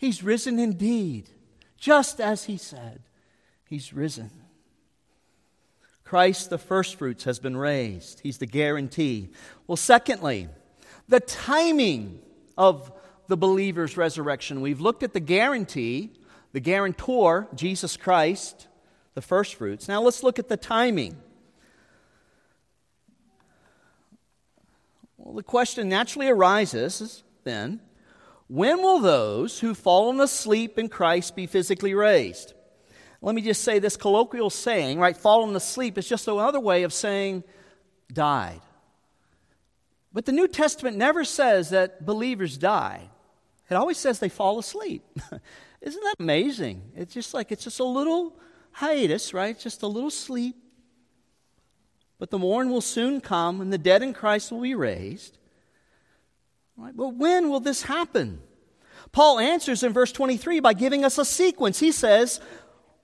He's 0.00 0.22
risen 0.22 0.58
indeed, 0.58 1.28
just 1.76 2.22
as 2.22 2.44
he 2.44 2.56
said. 2.56 3.02
He's 3.66 3.92
risen. 3.92 4.30
Christ, 6.04 6.48
the 6.48 6.56
firstfruits, 6.56 7.24
has 7.24 7.38
been 7.38 7.54
raised. 7.54 8.20
He's 8.20 8.38
the 8.38 8.46
guarantee. 8.46 9.28
Well, 9.66 9.76
secondly, 9.76 10.48
the 11.06 11.20
timing 11.20 12.18
of 12.56 12.90
the 13.28 13.36
believer's 13.36 13.98
resurrection. 13.98 14.62
We've 14.62 14.80
looked 14.80 15.02
at 15.02 15.12
the 15.12 15.20
guarantee, 15.20 16.14
the 16.52 16.60
guarantor, 16.60 17.46
Jesus 17.54 17.98
Christ, 17.98 18.68
the 19.12 19.20
firstfruits. 19.20 19.86
Now 19.86 20.00
let's 20.00 20.22
look 20.22 20.38
at 20.38 20.48
the 20.48 20.56
timing. 20.56 21.18
Well, 25.18 25.34
the 25.34 25.42
question 25.42 25.90
naturally 25.90 26.28
arises 26.28 27.22
then 27.44 27.80
when 28.50 28.82
will 28.82 28.98
those 28.98 29.60
who've 29.60 29.78
fallen 29.78 30.20
asleep 30.20 30.76
in 30.76 30.88
Christ 30.88 31.36
be 31.36 31.46
physically 31.46 31.94
raised? 31.94 32.52
Let 33.22 33.36
me 33.36 33.42
just 33.42 33.62
say 33.62 33.78
this 33.78 33.96
colloquial 33.96 34.50
saying, 34.50 34.98
right? 34.98 35.16
Fallen 35.16 35.54
asleep 35.54 35.96
is 35.96 36.08
just 36.08 36.26
another 36.26 36.58
way 36.58 36.82
of 36.82 36.92
saying 36.92 37.44
died. 38.12 38.60
But 40.12 40.24
the 40.24 40.32
New 40.32 40.48
Testament 40.48 40.96
never 40.96 41.24
says 41.24 41.70
that 41.70 42.04
believers 42.04 42.58
die. 42.58 43.10
It 43.70 43.76
always 43.76 43.98
says 43.98 44.18
they 44.18 44.28
fall 44.28 44.58
asleep. 44.58 45.04
Isn't 45.80 46.02
that 46.02 46.16
amazing? 46.18 46.82
It's 46.96 47.14
just 47.14 47.32
like 47.32 47.52
it's 47.52 47.62
just 47.62 47.78
a 47.78 47.84
little 47.84 48.36
hiatus, 48.72 49.32
right? 49.32 49.56
Just 49.56 49.82
a 49.82 49.86
little 49.86 50.10
sleep. 50.10 50.56
But 52.18 52.30
the 52.30 52.38
morn 52.40 52.68
will 52.68 52.80
soon 52.80 53.20
come 53.20 53.60
and 53.60 53.72
the 53.72 53.78
dead 53.78 54.02
in 54.02 54.12
Christ 54.12 54.50
will 54.50 54.62
be 54.62 54.74
raised. 54.74 55.38
Right? 56.80 56.96
Well, 56.96 57.12
when 57.12 57.50
will 57.50 57.60
this 57.60 57.82
happen? 57.82 58.40
Paul 59.12 59.38
answers 59.38 59.82
in 59.82 59.92
verse 59.92 60.12
23 60.12 60.60
by 60.60 60.72
giving 60.72 61.04
us 61.04 61.18
a 61.18 61.26
sequence. 61.26 61.78
He 61.78 61.92
says, 61.92 62.40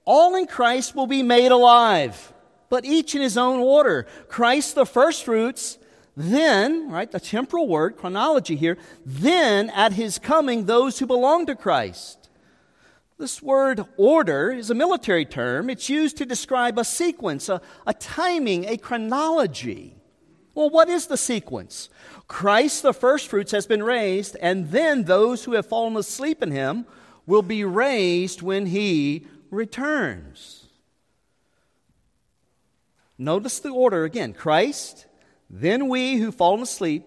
all 0.06 0.34
in 0.34 0.46
Christ 0.46 0.94
will 0.94 1.06
be 1.06 1.22
made 1.22 1.52
alive, 1.52 2.32
but 2.70 2.86
each 2.86 3.14
in 3.14 3.20
his 3.20 3.36
own 3.36 3.60
order. 3.60 4.06
Christ 4.28 4.76
the 4.76 4.86
first 4.86 5.24
fruits, 5.24 5.76
then, 6.16 6.90
right, 6.90 7.10
the 7.10 7.20
temporal 7.20 7.68
word, 7.68 7.98
chronology 7.98 8.56
here, 8.56 8.78
then 9.04 9.68
at 9.70 9.92
his 9.92 10.18
coming, 10.18 10.64
those 10.64 10.98
who 10.98 11.06
belong 11.06 11.44
to 11.44 11.54
Christ. 11.54 12.30
This 13.18 13.42
word 13.42 13.84
order 13.98 14.52
is 14.52 14.70
a 14.70 14.74
military 14.74 15.26
term. 15.26 15.68
It's 15.68 15.90
used 15.90 16.16
to 16.16 16.24
describe 16.24 16.78
a 16.78 16.84
sequence, 16.84 17.50
a, 17.50 17.60
a 17.86 17.92
timing, 17.92 18.64
a 18.64 18.78
chronology. 18.78 19.96
Well, 20.56 20.70
what 20.70 20.88
is 20.88 21.06
the 21.06 21.18
sequence? 21.18 21.90
Christ, 22.28 22.82
the 22.82 22.92
firstfruits, 22.92 23.52
has 23.52 23.66
been 23.66 23.82
raised, 23.82 24.36
and 24.40 24.70
then 24.70 25.04
those 25.04 25.44
who 25.44 25.52
have 25.52 25.66
fallen 25.66 25.96
asleep 25.96 26.42
in 26.42 26.50
him 26.50 26.86
will 27.24 27.42
be 27.42 27.64
raised 27.64 28.42
when 28.42 28.66
he 28.66 29.26
returns. 29.50 30.66
Notice 33.18 33.60
the 33.60 33.70
order 33.70 34.04
again 34.04 34.32
Christ, 34.32 35.06
then 35.48 35.88
we 35.88 36.16
who 36.16 36.26
have 36.26 36.34
fallen 36.34 36.62
asleep 36.62 37.04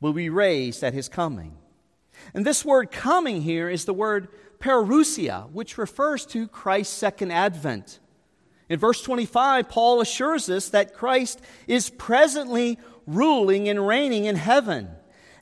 will 0.00 0.12
be 0.12 0.30
raised 0.30 0.82
at 0.82 0.94
his 0.94 1.08
coming. 1.08 1.56
And 2.32 2.44
this 2.44 2.64
word 2.64 2.90
coming 2.90 3.42
here 3.42 3.68
is 3.68 3.84
the 3.84 3.94
word 3.94 4.28
parousia, 4.58 5.50
which 5.50 5.78
refers 5.78 6.24
to 6.26 6.48
Christ's 6.48 6.96
second 6.96 7.30
advent. 7.30 8.00
In 8.68 8.78
verse 8.78 9.02
25, 9.02 9.68
Paul 9.68 10.00
assures 10.00 10.48
us 10.48 10.70
that 10.70 10.94
Christ 10.94 11.40
is 11.66 11.90
presently 11.90 12.78
ruling 13.06 13.68
and 13.68 13.86
reigning 13.86 14.24
in 14.24 14.36
heaven. 14.36 14.88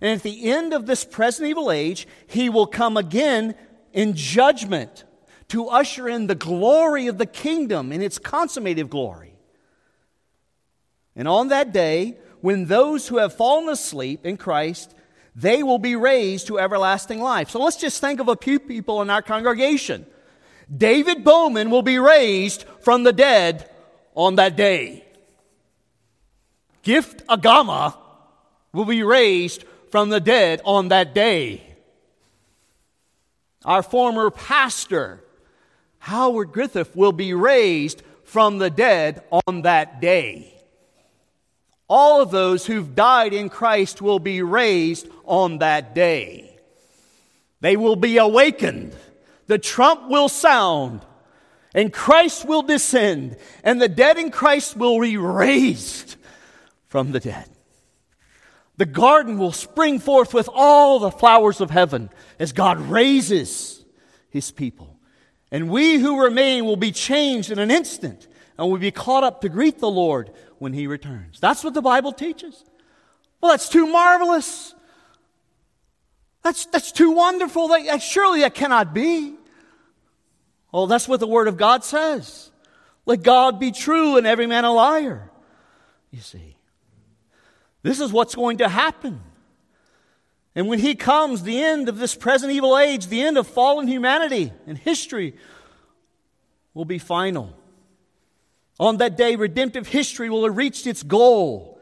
And 0.01 0.11
at 0.11 0.23
the 0.23 0.51
end 0.51 0.73
of 0.73 0.87
this 0.87 1.05
present 1.05 1.49
evil 1.49 1.71
age, 1.71 2.09
he 2.27 2.49
will 2.49 2.67
come 2.67 2.97
again 2.97 3.55
in 3.93 4.15
judgment 4.15 5.05
to 5.49 5.69
usher 5.69 6.09
in 6.09 6.27
the 6.27 6.35
glory 6.35 7.07
of 7.07 7.19
the 7.19 7.27
kingdom 7.27 7.93
in 7.93 8.03
its 8.03 8.19
consummative 8.19 8.89
glory. 8.89 9.35
And 11.15 11.29
on 11.29 11.49
that 11.49 11.73
day, 11.73 12.17
when 12.41 12.67
those 12.67 13.07
who 13.07 13.19
have 13.19 13.37
fallen 13.37 13.69
asleep 13.69 14.27
in 14.27 14.37
Christ, 14.37 14.95
they 15.37 15.63
will 15.63 15.79
be 15.79 15.95
raised 15.95 16.49
to 16.49 16.59
everlasting 16.59 17.21
life. 17.21 17.51
So 17.51 17.63
let's 17.63 17.77
just 17.77 18.01
think 18.01 18.19
of 18.19 18.29
a 18.29 18.37
few 18.37 18.59
people 18.59 19.03
in 19.03 19.11
our 19.11 19.23
congregation. 19.23 20.07
David 20.75 21.23
Bowman 21.23 21.71
will 21.71 21.83
be 21.83 21.99
raised 21.99 22.65
from 22.81 23.05
the 23.05 23.13
dead 23.13 23.69
on 24.15 24.37
that 24.37 24.57
day. 24.57 25.05
Gift 26.83 27.27
Agama 27.27 27.97
will 28.73 28.85
be 28.85 29.03
raised 29.03 29.65
from 29.91 30.09
the 30.09 30.21
dead 30.21 30.61
on 30.65 30.89
that 30.89 31.15
day. 31.15 31.63
Our 33.65 33.83
former 33.83 34.31
pastor, 34.31 35.23
Howard 35.99 36.51
Griffith 36.53 36.97
will 36.97 37.13
be 37.13 37.35
raised 37.35 38.03
from 38.25 38.59
the 38.59 38.71
dead 38.71 39.23
on 39.47 39.63
that 39.63 40.01
day. 40.01 40.49
All 41.89 42.23
of 42.23 42.31
those 42.31 42.67
who've 42.67 42.95
died 42.95 43.35
in 43.35 43.49
Christ 43.49 44.01
will 44.01 44.19
be 44.19 44.43
raised 44.43 45.07
on 45.25 45.59
that 45.59 45.95
day. 45.95 46.57
They 47.61 47.77
will 47.77 47.97
be 47.97 48.17
awakened. 48.17 48.97
The 49.47 49.59
trump 49.59 50.09
will 50.09 50.29
sound, 50.29 51.03
and 51.75 51.93
Christ 51.93 52.47
will 52.47 52.63
descend, 52.63 53.37
and 53.63 53.81
the 53.81 53.89
dead 53.89 54.17
in 54.17 54.31
Christ 54.31 54.77
will 54.77 55.01
be 55.01 55.17
raised 55.19 56.17
from 56.93 57.11
the 57.13 57.21
dead. 57.21 57.49
The 58.77 58.85
garden 58.85 59.39
will 59.39 59.51
spring 59.51 59.99
forth 59.99 60.35
with 60.35 60.47
all 60.53 60.99
the 60.99 61.11
flowers 61.11 61.63
of 61.63 61.71
heaven 61.71 62.11
as 62.39 62.53
God 62.53 62.79
raises 62.81 63.83
his 64.29 64.51
people. 64.51 64.99
And 65.51 65.71
we 65.71 65.97
who 65.97 66.23
remain 66.23 66.67
will 66.67 66.77
be 66.77 66.93
changed 66.93 67.51
in 67.51 67.59
an 67.59 67.71
instant 67.71 68.29
and 68.59 68.71
will 68.71 68.77
be 68.77 68.91
caught 68.91 69.25
up 69.25 69.41
to 69.41 69.49
greet 69.49 69.79
the 69.79 69.89
Lord 69.89 70.33
when 70.59 70.75
he 70.75 70.87
returns. 70.87 71.41
That's 71.41 71.65
what 71.65 71.73
the 71.73 71.81
Bible 71.81 72.13
teaches. 72.13 72.63
Well, 73.41 73.53
that's 73.53 73.71
too 73.71 73.87
marvelous. 73.87 74.75
That's, 76.43 76.67
that's 76.67 76.93
too 76.93 77.13
wonderful. 77.13 77.69
That, 77.69 78.03
surely 78.03 78.41
that 78.41 78.55
cannot 78.55 78.93
be. 78.93 79.35
Well, 80.71 80.87
that's 80.87 81.09
what 81.09 81.21
the 81.21 81.27
Word 81.27 81.49
of 81.49 81.57
God 81.57 81.85
says. 81.85 82.51
Let 83.07 83.23
God 83.23 83.59
be 83.59 83.73
true 83.73 84.19
and 84.19 84.27
every 84.27 84.47
man 84.47 84.67
a 84.67 84.73
liar. 84.73 85.31
You 86.11 86.21
see, 86.21 86.57
this 87.83 88.01
is 88.01 88.13
what's 88.13 88.35
going 88.35 88.59
to 88.59 88.69
happen. 88.69 89.21
And 90.55 90.69
when 90.69 90.79
he 90.79 90.95
comes, 90.95 91.43
the 91.43 91.63
end 91.63 91.89
of 91.89 91.99
this 91.99 92.15
present 92.15 92.53
evil 92.53 92.79
age, 92.79 93.07
the 93.07 93.23
end 93.23 93.39
of 93.39 93.47
fallen 93.47 93.89
humanity 93.89 94.53
and 94.67 94.77
history 94.77 95.35
will 96.75 96.85
be 96.85 96.99
final. 96.99 97.57
On 98.79 98.99
that 98.99 99.17
day, 99.17 99.37
redemptive 99.37 99.87
history 99.89 100.29
will 100.29 100.45
have 100.45 100.57
reached 100.57 100.87
its 100.87 101.03
goal. 101.03 101.79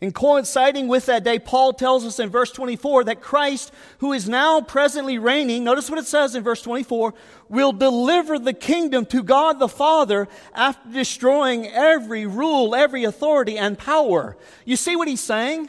And 0.00 0.14
coinciding 0.14 0.86
with 0.86 1.06
that 1.06 1.24
day, 1.24 1.40
Paul 1.40 1.72
tells 1.72 2.04
us 2.06 2.20
in 2.20 2.30
verse 2.30 2.52
24 2.52 3.04
that 3.04 3.20
Christ, 3.20 3.72
who 3.98 4.12
is 4.12 4.28
now 4.28 4.60
presently 4.60 5.18
reigning, 5.18 5.64
notice 5.64 5.90
what 5.90 5.98
it 5.98 6.06
says 6.06 6.36
in 6.36 6.44
verse 6.44 6.62
24, 6.62 7.14
will 7.48 7.72
deliver 7.72 8.38
the 8.38 8.52
kingdom 8.52 9.06
to 9.06 9.24
God 9.24 9.58
the 9.58 9.66
Father 9.68 10.28
after 10.54 10.88
destroying 10.90 11.66
every 11.66 12.26
rule, 12.26 12.76
every 12.76 13.02
authority, 13.02 13.58
and 13.58 13.76
power. 13.76 14.36
You 14.64 14.76
see 14.76 14.94
what 14.94 15.08
he's 15.08 15.20
saying? 15.20 15.68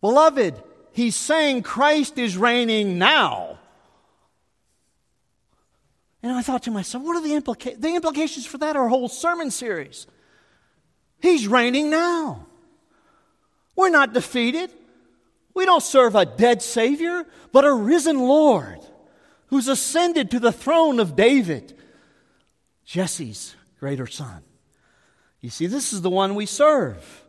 Beloved, 0.00 0.62
he's 0.92 1.16
saying 1.16 1.64
Christ 1.64 2.16
is 2.16 2.38
reigning 2.38 2.98
now. 2.98 3.58
And 6.22 6.32
I 6.32 6.40
thought 6.40 6.62
to 6.62 6.70
myself, 6.70 7.04
what 7.04 7.16
are 7.16 7.22
the, 7.22 7.34
implica- 7.34 7.78
the 7.78 7.94
implications 7.94 8.46
for 8.46 8.56
that? 8.56 8.74
Our 8.74 8.88
whole 8.88 9.08
sermon 9.08 9.50
series. 9.50 10.06
He's 11.20 11.46
reigning 11.46 11.90
now. 11.90 12.46
We're 13.76 13.90
not 13.90 14.12
defeated. 14.12 14.70
We 15.54 15.64
don't 15.64 15.82
serve 15.82 16.14
a 16.14 16.26
dead 16.26 16.62
Savior, 16.62 17.24
but 17.52 17.64
a 17.64 17.72
risen 17.72 18.18
Lord 18.18 18.80
who's 19.46 19.68
ascended 19.68 20.30
to 20.32 20.40
the 20.40 20.52
throne 20.52 20.98
of 20.98 21.14
David, 21.14 21.76
Jesse's 22.84 23.54
greater 23.78 24.06
son. 24.06 24.42
You 25.40 25.50
see, 25.50 25.66
this 25.66 25.92
is 25.92 26.02
the 26.02 26.10
one 26.10 26.34
we 26.34 26.46
serve. 26.46 27.24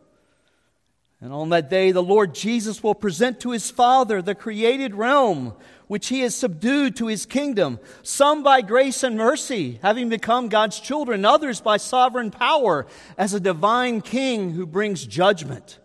And 1.20 1.32
on 1.32 1.48
that 1.50 1.70
day, 1.70 1.92
the 1.92 2.02
Lord 2.02 2.34
Jesus 2.34 2.82
will 2.82 2.94
present 2.94 3.40
to 3.40 3.52
his 3.52 3.70
Father 3.70 4.20
the 4.20 4.34
created 4.34 4.94
realm 4.94 5.54
which 5.86 6.08
he 6.08 6.20
has 6.20 6.34
subdued 6.34 6.96
to 6.96 7.06
his 7.06 7.26
kingdom, 7.26 7.78
some 8.02 8.42
by 8.42 8.60
grace 8.60 9.02
and 9.02 9.16
mercy, 9.16 9.78
having 9.82 10.08
become 10.08 10.48
God's 10.48 10.80
children, 10.80 11.24
others 11.24 11.60
by 11.60 11.76
sovereign 11.76 12.30
power, 12.30 12.86
as 13.16 13.32
a 13.34 13.40
divine 13.40 14.00
king 14.00 14.50
who 14.50 14.66
brings 14.66 15.06
judgment. 15.06 15.78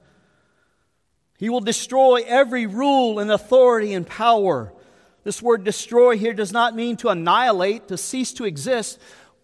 He 1.41 1.49
will 1.49 1.59
destroy 1.59 2.23
every 2.27 2.67
rule 2.67 3.17
and 3.17 3.31
authority 3.31 3.95
and 3.95 4.05
power. 4.05 4.71
This 5.23 5.41
word 5.41 5.63
destroy 5.63 6.15
here 6.15 6.35
does 6.35 6.51
not 6.51 6.75
mean 6.75 6.97
to 6.97 7.09
annihilate, 7.09 7.87
to 7.87 7.97
cease 7.97 8.31
to 8.33 8.45
exist. 8.45 8.99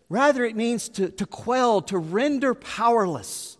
Rather, 0.07 0.45
it 0.45 0.55
means 0.55 0.89
to, 0.89 1.09
to 1.09 1.25
quell, 1.25 1.81
to 1.81 1.97
render 1.97 2.53
powerless. 2.53 3.57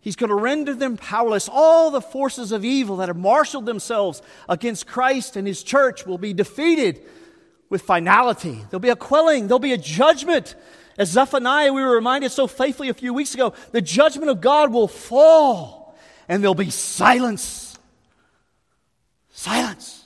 He's 0.00 0.16
going 0.16 0.30
to 0.30 0.34
render 0.34 0.74
them 0.74 0.96
powerless. 0.96 1.48
All 1.48 1.92
the 1.92 2.00
forces 2.00 2.50
of 2.50 2.64
evil 2.64 2.96
that 2.96 3.08
have 3.08 3.16
marshaled 3.16 3.64
themselves 3.64 4.22
against 4.48 4.88
Christ 4.88 5.36
and 5.36 5.46
his 5.46 5.62
church 5.62 6.04
will 6.04 6.18
be 6.18 6.32
defeated 6.32 7.00
with 7.70 7.82
finality. 7.82 8.60
There'll 8.70 8.80
be 8.80 8.88
a 8.88 8.96
quelling, 8.96 9.46
there'll 9.46 9.60
be 9.60 9.72
a 9.72 9.78
judgment. 9.78 10.56
As 10.98 11.10
Zephaniah, 11.10 11.72
we 11.72 11.80
were 11.80 11.94
reminded 11.94 12.32
so 12.32 12.48
faithfully 12.48 12.88
a 12.88 12.94
few 12.94 13.14
weeks 13.14 13.34
ago, 13.34 13.54
the 13.70 13.80
judgment 13.80 14.30
of 14.30 14.40
God 14.40 14.72
will 14.72 14.88
fall 14.88 15.85
and 16.28 16.42
there'll 16.42 16.54
be 16.54 16.70
silence. 16.70 17.78
Silence. 19.30 20.04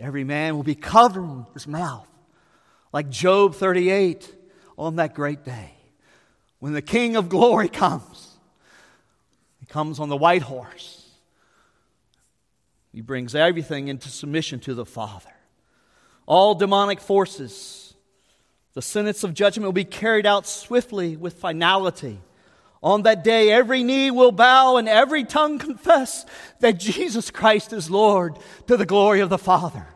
Every 0.00 0.24
man 0.24 0.54
will 0.54 0.62
be 0.62 0.74
covering 0.74 1.46
his 1.54 1.66
mouth, 1.66 2.06
like 2.92 3.10
Job 3.10 3.54
38 3.54 4.32
on 4.76 4.96
that 4.96 5.14
great 5.14 5.44
day 5.44 5.72
when 6.60 6.72
the 6.72 6.82
King 6.82 7.16
of 7.16 7.28
glory 7.28 7.68
comes. 7.68 8.36
He 9.60 9.66
comes 9.66 9.98
on 9.98 10.08
the 10.08 10.16
white 10.16 10.42
horse. 10.42 11.08
He 12.92 13.00
brings 13.00 13.34
everything 13.34 13.88
into 13.88 14.08
submission 14.08 14.60
to 14.60 14.74
the 14.74 14.86
Father. 14.86 15.30
All 16.26 16.54
demonic 16.54 17.00
forces, 17.00 17.94
the 18.74 18.82
sentence 18.82 19.24
of 19.24 19.34
judgment 19.34 19.64
will 19.64 19.72
be 19.72 19.84
carried 19.84 20.26
out 20.26 20.46
swiftly 20.46 21.16
with 21.16 21.34
finality. 21.34 22.20
On 22.82 23.02
that 23.02 23.24
day, 23.24 23.50
every 23.50 23.82
knee 23.82 24.10
will 24.10 24.30
bow 24.30 24.76
and 24.76 24.88
every 24.88 25.24
tongue 25.24 25.58
confess 25.58 26.24
that 26.60 26.78
Jesus 26.78 27.30
Christ 27.30 27.72
is 27.72 27.90
Lord 27.90 28.38
to 28.66 28.76
the 28.76 28.86
glory 28.86 29.20
of 29.20 29.30
the 29.30 29.38
Father. 29.38 29.86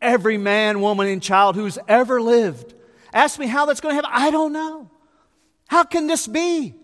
Every 0.00 0.38
man, 0.38 0.80
woman, 0.80 1.08
and 1.08 1.22
child 1.22 1.56
who's 1.56 1.78
ever 1.86 2.22
lived. 2.22 2.74
Ask 3.12 3.38
me 3.38 3.46
how 3.46 3.66
that's 3.66 3.80
going 3.80 3.92
to 3.92 3.96
happen. 3.96 4.10
I 4.12 4.30
don't 4.30 4.52
know. 4.52 4.90
How 5.66 5.84
can 5.84 6.06
this 6.06 6.26
be? 6.26 6.74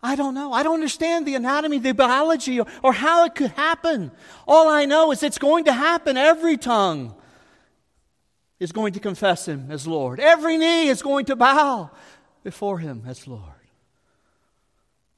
I 0.00 0.14
don't 0.14 0.34
know. 0.34 0.52
I 0.52 0.62
don't 0.62 0.74
understand 0.74 1.26
the 1.26 1.34
anatomy, 1.34 1.78
the 1.78 1.92
biology, 1.92 2.60
or, 2.60 2.66
or 2.84 2.92
how 2.92 3.24
it 3.24 3.34
could 3.34 3.50
happen. 3.52 4.12
All 4.46 4.68
I 4.68 4.84
know 4.84 5.10
is 5.10 5.24
it's 5.24 5.38
going 5.38 5.64
to 5.64 5.72
happen. 5.72 6.16
Every 6.16 6.56
tongue 6.56 7.14
is 8.60 8.70
going 8.70 8.92
to 8.92 9.00
confess 9.00 9.48
Him 9.48 9.66
as 9.70 9.86
Lord, 9.86 10.20
every 10.20 10.56
knee 10.56 10.88
is 10.88 11.02
going 11.02 11.26
to 11.26 11.36
bow 11.36 11.90
before 12.46 12.78
Him 12.78 13.02
as 13.08 13.26
Lord. 13.26 13.42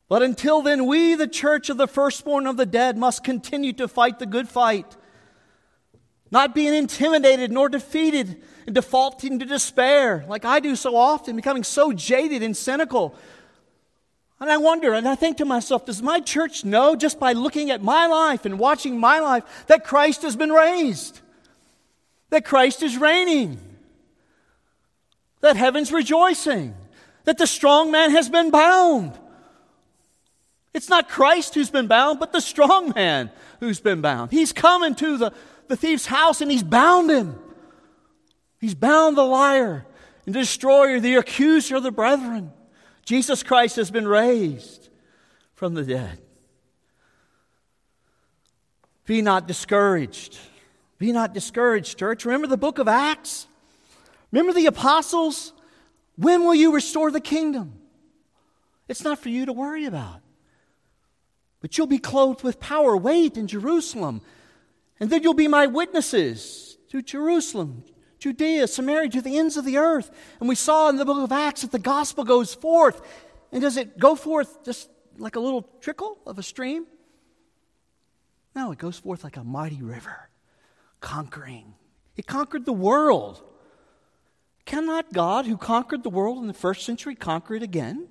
But 0.09 0.23
until 0.23 0.62
then, 0.62 0.87
we, 0.87 1.14
the 1.14 1.29
church 1.29 1.69
of 1.69 1.77
the 1.77 1.87
firstborn 1.87 2.47
of 2.47 2.57
the 2.57 2.64
dead, 2.64 2.97
must 2.97 3.23
continue 3.23 3.75
to 3.75 3.87
fight 3.87 4.19
the 4.19 4.25
good 4.25 4.49
fight, 4.49 4.97
not 6.31 6.55
being 6.55 6.73
intimidated 6.73 7.53
nor 7.53 7.69
defeated 7.69 8.43
and 8.64 8.75
defaulting 8.75 9.41
to 9.41 9.45
despair 9.45 10.25
like 10.27 10.47
I 10.47 10.59
do 10.59 10.75
so 10.75 10.97
often, 10.97 11.37
becoming 11.37 11.64
so 11.64 11.93
jaded 11.93 12.43
and 12.43 12.57
cynical. 12.57 13.14
And 14.41 14.51
I 14.51 14.57
wonder, 14.57 14.95
and 14.95 15.07
I 15.07 15.14
think 15.14 15.37
to 15.37 15.45
myself, 15.45 15.85
does 15.85 16.01
my 16.01 16.21
church 16.21 16.64
know 16.64 16.97
just 16.97 17.21
by 17.21 17.35
looking 17.35 17.71
at 17.71 17.83
my 17.83 18.07
life 18.07 18.47
and 18.47 18.59
watching 18.59 18.99
my 18.99 19.21
life 19.21 19.67
that 19.67 19.85
Christ 19.85 20.23
has 20.23 20.35
been 20.35 20.51
raised? 20.51 21.21
That 22.31 22.47
Christ 22.47 22.83
is 22.83 22.97
reigning? 22.97 23.61
That 25.43 25.57
heaven's 25.57 25.93
rejoicing? 25.93 26.75
That 27.29 27.37
the 27.37 27.47
strong 27.47 27.91
man 27.91 28.12
has 28.12 28.31
been 28.31 28.51
bound? 28.51 29.12
It's 30.73 30.88
not 30.88 31.11
Christ 31.11 31.55
who's 31.55 31.69
been 31.69 31.87
bound, 31.87 32.21
but 32.21 32.33
the 32.33 32.41
strong 32.41 32.95
man 32.97 33.31
who's 33.61 33.81
been 33.81 34.01
bound. 34.01 34.31
He's 34.31 34.51
come 34.51 34.83
into 34.83 35.19
the, 35.19 35.35
the 35.67 35.77
thief's 35.77 36.07
house 36.07 36.41
and 36.41 36.51
he's 36.51 36.62
bound 36.62 37.11
him. 37.11 37.38
He's 38.59 38.75
bound 38.75 39.19
the 39.19 39.25
liar 39.25 39.85
and 40.25 40.33
destroyer, 40.33 41.01
the 41.01 41.17
accuser 41.17 41.77
of 41.77 41.83
the 41.83 41.91
brethren. 41.91 42.51
Jesus 43.05 43.43
Christ 43.43 43.77
has 43.77 43.91
been 43.91 44.09
raised 44.09 44.88
from 45.55 45.75
the 45.75 45.85
dead. 45.85 46.19
Be 49.05 49.21
not 49.21 49.47
discouraged. 49.47 50.38
Be 50.97 51.12
not 51.12 51.35
discouraged, 51.35 51.99
church. 51.99 52.25
Remember 52.25 52.47
the 52.47 52.57
book 52.57 52.79
of 52.79 52.88
Acts? 52.88 53.47
Remember 54.33 54.55
the 54.55 54.64
apostles? 54.64 55.53
When 56.18 56.44
will 56.44 56.54
you 56.54 56.74
restore 56.74 57.12
the 57.12 57.20
kingdom? 57.20 57.78
It's 58.88 59.04
not 59.04 59.20
for 59.20 59.28
you 59.28 59.46
to 59.46 59.52
worry 59.52 59.85
about. 59.85 60.20
But 61.61 61.78
you'll 61.78 61.87
be 61.87 61.98
clothed 61.98 62.42
with 62.42 62.59
power. 62.59 62.96
Wait 62.96 63.37
in 63.37 63.46
Jerusalem. 63.46 64.20
And 64.98 65.11
then 65.11 65.22
you'll 65.22 65.35
be 65.35 65.46
my 65.46 65.68
witnesses 65.68 66.76
to 66.88 67.02
Jerusalem, 67.02 67.85
Judea, 68.18 68.66
Samaria, 68.66 69.11
to 69.11 69.22
the 69.22 69.38
ends 69.38 69.57
of 69.57 69.64
the 69.64 69.76
earth. 69.76 70.11
And 70.40 70.48
we 70.48 70.57
saw 70.57 70.88
in 70.88 70.96
the 70.96 71.04
book 71.04 71.22
of 71.22 71.31
Acts 71.31 71.62
that 71.62 71.70
the 71.70 71.78
gospel 71.78 72.24
goes 72.24 72.52
forth. 72.52 73.00
And 73.52 73.62
does 73.62 73.76
it 73.76 73.96
go 73.96 74.16
forth 74.16 74.64
just 74.64 74.90
like 75.18 75.37
a 75.37 75.40
little 75.40 75.68
trickle 75.81 76.18
of 76.26 76.38
a 76.38 76.42
stream? 76.42 76.87
No, 78.57 78.72
it 78.72 78.78
goes 78.78 78.98
forth 78.98 79.22
like 79.22 79.37
a 79.37 79.44
mighty 79.44 79.83
river, 79.83 80.31
conquering. 81.00 81.74
It 82.16 82.26
conquered 82.26 82.64
the 82.64 82.72
world. 82.72 83.40
Cannot 84.68 85.14
God, 85.14 85.46
who 85.46 85.57
conquered 85.57 86.02
the 86.02 86.11
world 86.11 86.37
in 86.42 86.46
the 86.46 86.52
first 86.52 86.85
century, 86.85 87.14
conquer 87.14 87.54
it 87.54 87.62
again? 87.62 88.07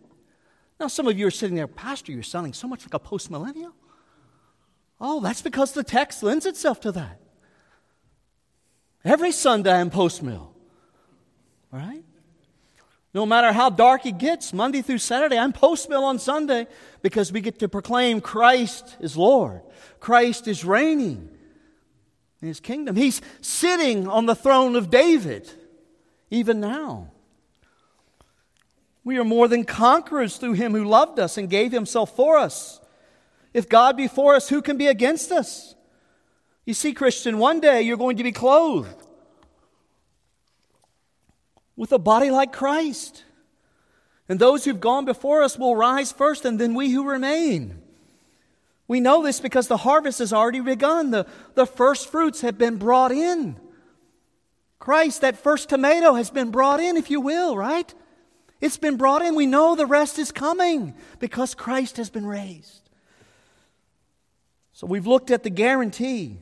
Now, 0.80 0.88
some 0.88 1.08
of 1.08 1.16
you 1.16 1.28
are 1.28 1.32
sitting 1.32 1.56
there, 1.56 1.68
Pastor, 1.68 2.12
you're 2.12 2.24
sounding 2.24 2.54
so 2.54 2.68
much 2.68 2.84
like 2.84 2.96
a 2.96 3.00
postmillennial. 3.00 3.74
Oh, 5.00 5.20
that's 5.20 5.44
because 5.44 5.74
the 5.74 5.84
text 5.84 6.24
lends 6.24 6.48
itself 6.48 6.82
to 6.82 6.92
that. 6.94 7.22
Every 9.06 9.32
Sunday 9.32 9.72
I'm 9.72 9.92
postmill, 9.92 10.48
right? 11.72 12.04
No 13.14 13.28
matter 13.28 13.52
how 13.52 13.70
dark 13.70 14.08
it 14.08 14.18
gets, 14.18 14.52
Monday 14.52 14.82
through 14.82 14.98
Saturday, 14.98 15.38
I'm 15.38 15.54
postmill 15.54 16.02
on 16.02 16.18
Sunday 16.18 16.66
because 17.04 17.32
we 17.32 17.40
get 17.40 17.60
to 17.60 17.70
proclaim 17.70 18.20
Christ 18.20 18.98
is 19.00 19.16
Lord. 19.16 19.62
Christ 20.00 20.48
is 20.48 20.66
reigning 20.66 21.30
in 22.42 22.48
his 22.48 22.60
kingdom. 22.60 22.96
He's 22.96 23.22
sitting 23.42 24.08
on 24.08 24.26
the 24.26 24.36
throne 24.36 24.76
of 24.76 24.90
David, 24.90 25.48
even 26.30 26.60
now. 26.60 27.12
We 29.04 29.18
are 29.18 29.24
more 29.24 29.48
than 29.48 29.64
conquerors 29.64 30.38
through 30.38 30.54
him 30.54 30.74
who 30.74 30.84
loved 30.84 31.20
us 31.20 31.38
and 31.38 31.50
gave 31.50 31.72
himself 31.72 32.16
for 32.16 32.38
us. 32.38 32.82
If 33.54 33.70
God 33.70 33.96
be 33.96 34.08
for 34.08 34.36
us, 34.36 34.50
who 34.50 34.62
can 34.62 34.78
be 34.78 34.88
against 34.88 35.32
us? 35.32 35.76
You 36.66 36.74
see, 36.74 36.94
Christian, 36.94 37.38
one 37.38 37.62
day 37.62 37.82
you're 37.82 37.98
going 37.98 38.18
to 38.18 38.24
be 38.24 38.34
clothed 38.34 39.08
with 41.78 41.94
a 41.94 42.00
body 42.00 42.30
like 42.30 42.52
Christ. 42.52 43.24
And 44.28 44.40
those 44.40 44.66
who've 44.66 44.80
gone 44.80 45.06
before 45.06 45.42
us 45.44 45.58
will 45.58 45.76
rise 45.76 46.12
first, 46.12 46.44
and 46.44 46.60
then 46.60 46.74
we 46.74 46.90
who 46.90 47.10
remain. 47.10 47.82
We 48.88 49.00
know 49.00 49.24
this 49.24 49.40
because 49.40 49.68
the 49.68 49.78
harvest 49.78 50.20
has 50.20 50.34
already 50.34 50.60
begun. 50.60 51.12
The, 51.12 51.26
the 51.56 51.66
first 51.66 52.12
fruits 52.12 52.42
have 52.42 52.58
been 52.58 52.78
brought 52.78 53.12
in. 53.12 53.58
Christ, 54.88 55.20
that 55.20 55.36
first 55.36 55.68
tomato, 55.68 56.14
has 56.14 56.30
been 56.30 56.50
brought 56.50 56.80
in, 56.80 56.96
if 56.96 57.12
you 57.12 57.20
will, 57.20 57.58
right? 57.58 57.94
It's 58.62 58.78
been 58.78 58.96
brought 58.96 59.22
in. 59.22 59.36
We 59.36 59.46
know 59.46 59.76
the 59.76 59.86
rest 59.86 60.18
is 60.18 60.32
coming 60.32 60.94
because 61.20 61.54
Christ 61.54 61.98
has 61.98 62.10
been 62.10 62.26
raised. 62.26 62.90
So 64.72 64.88
we've 64.88 65.06
looked 65.06 65.30
at 65.30 65.44
the 65.44 65.50
guarantee. 65.50 66.38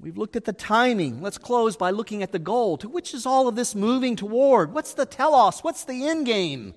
We've 0.00 0.16
looked 0.16 0.34
at 0.34 0.46
the 0.46 0.54
timing. 0.54 1.20
Let's 1.20 1.36
close 1.36 1.76
by 1.76 1.90
looking 1.90 2.22
at 2.22 2.32
the 2.32 2.38
goal. 2.38 2.78
To 2.78 2.88
which 2.88 3.12
is 3.12 3.26
all 3.26 3.46
of 3.48 3.54
this 3.54 3.74
moving 3.74 4.16
toward? 4.16 4.72
What's 4.72 4.94
the 4.94 5.04
telos? 5.04 5.60
What's 5.60 5.84
the 5.84 6.06
end 6.06 6.24
game? 6.24 6.72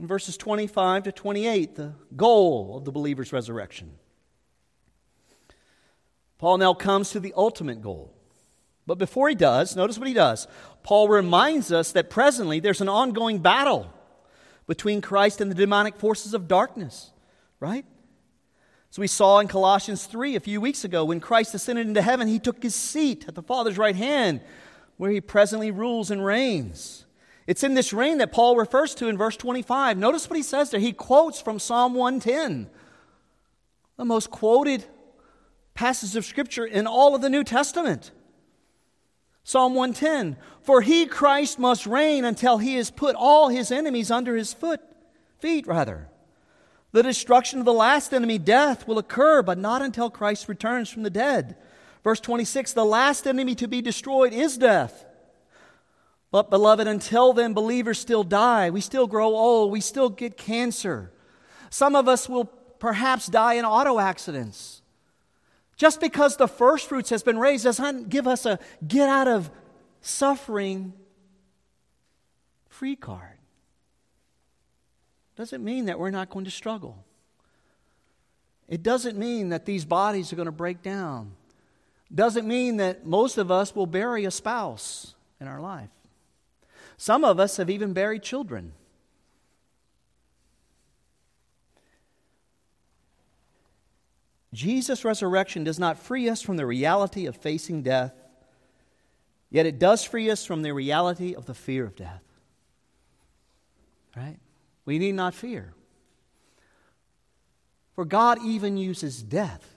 In 0.00 0.08
verses 0.08 0.36
25 0.36 1.04
to 1.04 1.12
28, 1.12 1.76
the 1.76 1.92
goal 2.16 2.76
of 2.76 2.84
the 2.84 2.90
believer's 2.90 3.32
resurrection. 3.32 3.92
Paul 6.38 6.58
now 6.58 6.74
comes 6.74 7.10
to 7.10 7.20
the 7.20 7.32
ultimate 7.36 7.80
goal. 7.80 8.16
But 8.86 8.98
before 8.98 9.28
he 9.28 9.34
does, 9.34 9.76
notice 9.76 9.98
what 9.98 10.08
he 10.08 10.14
does. 10.14 10.48
Paul 10.82 11.08
reminds 11.08 11.70
us 11.70 11.92
that 11.92 12.10
presently 12.10 12.60
there's 12.60 12.80
an 12.80 12.88
ongoing 12.88 13.38
battle 13.38 13.92
between 14.66 15.00
Christ 15.00 15.40
and 15.40 15.50
the 15.50 15.54
demonic 15.54 15.96
forces 15.96 16.34
of 16.34 16.48
darkness, 16.48 17.10
right? 17.60 17.84
So 18.90 19.00
we 19.00 19.08
saw 19.08 19.38
in 19.38 19.48
Colossians 19.48 20.04
3 20.04 20.36
a 20.36 20.40
few 20.40 20.60
weeks 20.60 20.84
ago 20.84 21.04
when 21.04 21.20
Christ 21.20 21.54
ascended 21.54 21.86
into 21.86 22.02
heaven, 22.02 22.28
he 22.28 22.38
took 22.38 22.62
his 22.62 22.74
seat 22.74 23.24
at 23.28 23.34
the 23.34 23.42
Father's 23.42 23.78
right 23.78 23.96
hand 23.96 24.40
where 24.96 25.10
he 25.10 25.20
presently 25.20 25.70
rules 25.70 26.10
and 26.10 26.24
reigns. 26.24 27.06
It's 27.46 27.64
in 27.64 27.74
this 27.74 27.92
reign 27.92 28.18
that 28.18 28.32
Paul 28.32 28.56
refers 28.56 28.94
to 28.96 29.08
in 29.08 29.16
verse 29.16 29.36
25. 29.36 29.96
Notice 29.96 30.28
what 30.28 30.36
he 30.36 30.42
says 30.42 30.70
there. 30.70 30.80
He 30.80 30.92
quotes 30.92 31.40
from 31.40 31.58
Psalm 31.58 31.94
110, 31.94 32.68
the 33.96 34.04
most 34.04 34.30
quoted 34.30 34.84
passage 35.74 36.14
of 36.14 36.24
Scripture 36.24 36.66
in 36.66 36.86
all 36.86 37.14
of 37.14 37.22
the 37.22 37.30
New 37.30 37.44
Testament. 37.44 38.10
Psalm 39.44 39.74
110 39.74 40.36
For 40.62 40.82
he, 40.82 41.06
Christ, 41.06 41.58
must 41.58 41.86
reign 41.86 42.24
until 42.24 42.58
he 42.58 42.76
has 42.76 42.90
put 42.90 43.16
all 43.16 43.48
his 43.48 43.70
enemies 43.70 44.10
under 44.10 44.36
his 44.36 44.52
foot, 44.52 44.80
feet, 45.38 45.66
rather. 45.66 46.08
The 46.92 47.02
destruction 47.02 47.58
of 47.58 47.64
the 47.64 47.72
last 47.72 48.12
enemy, 48.12 48.38
death, 48.38 48.86
will 48.86 48.98
occur, 48.98 49.42
but 49.42 49.58
not 49.58 49.82
until 49.82 50.10
Christ 50.10 50.48
returns 50.48 50.90
from 50.90 51.02
the 51.02 51.10
dead. 51.10 51.56
Verse 52.04 52.20
26 52.20 52.74
The 52.74 52.84
last 52.84 53.26
enemy 53.26 53.54
to 53.56 53.66
be 53.66 53.80
destroyed 53.80 54.32
is 54.32 54.58
death. 54.58 55.06
But, 56.30 56.48
beloved, 56.48 56.86
until 56.86 57.32
then, 57.32 57.52
believers 57.52 57.98
still 57.98 58.24
die. 58.24 58.70
We 58.70 58.80
still 58.80 59.06
grow 59.06 59.28
old. 59.28 59.70
We 59.70 59.80
still 59.80 60.08
get 60.08 60.36
cancer. 60.36 61.12
Some 61.68 61.94
of 61.94 62.08
us 62.08 62.28
will 62.28 62.46
perhaps 62.46 63.26
die 63.26 63.54
in 63.54 63.64
auto 63.64 63.98
accidents. 63.98 64.81
Just 65.82 66.00
because 66.00 66.36
the 66.36 66.46
first 66.46 66.88
fruits 66.88 67.10
has 67.10 67.24
been 67.24 67.36
raised 67.36 67.64
doesn't 67.64 68.08
give 68.08 68.28
us 68.28 68.46
a 68.46 68.60
get 68.86 69.08
out 69.08 69.26
of 69.26 69.50
suffering 70.00 70.92
free 72.68 72.94
card. 72.94 73.36
Doesn't 75.34 75.64
mean 75.64 75.86
that 75.86 75.98
we're 75.98 76.12
not 76.12 76.30
going 76.30 76.44
to 76.44 76.52
struggle. 76.52 77.04
It 78.68 78.84
doesn't 78.84 79.18
mean 79.18 79.48
that 79.48 79.66
these 79.66 79.84
bodies 79.84 80.32
are 80.32 80.36
going 80.36 80.46
to 80.46 80.52
break 80.52 80.82
down. 80.82 81.32
Doesn't 82.14 82.46
mean 82.46 82.76
that 82.76 83.04
most 83.04 83.36
of 83.36 83.50
us 83.50 83.74
will 83.74 83.86
bury 83.86 84.24
a 84.24 84.30
spouse 84.30 85.16
in 85.40 85.48
our 85.48 85.60
life. 85.60 85.90
Some 86.96 87.24
of 87.24 87.40
us 87.40 87.56
have 87.56 87.68
even 87.68 87.92
buried 87.92 88.22
children. 88.22 88.72
Jesus' 94.52 95.04
resurrection 95.04 95.64
does 95.64 95.78
not 95.78 95.98
free 95.98 96.28
us 96.28 96.42
from 96.42 96.56
the 96.56 96.66
reality 96.66 97.26
of 97.26 97.36
facing 97.36 97.82
death, 97.82 98.12
yet 99.50 99.66
it 99.66 99.78
does 99.78 100.04
free 100.04 100.30
us 100.30 100.44
from 100.44 100.62
the 100.62 100.72
reality 100.72 101.34
of 101.34 101.46
the 101.46 101.54
fear 101.54 101.84
of 101.84 101.96
death. 101.96 102.22
Right? 104.16 104.38
We 104.84 104.98
need 104.98 105.14
not 105.14 105.34
fear. 105.34 105.72
For 107.94 108.04
God 108.04 108.38
even 108.44 108.76
uses 108.76 109.22
death. 109.22 109.74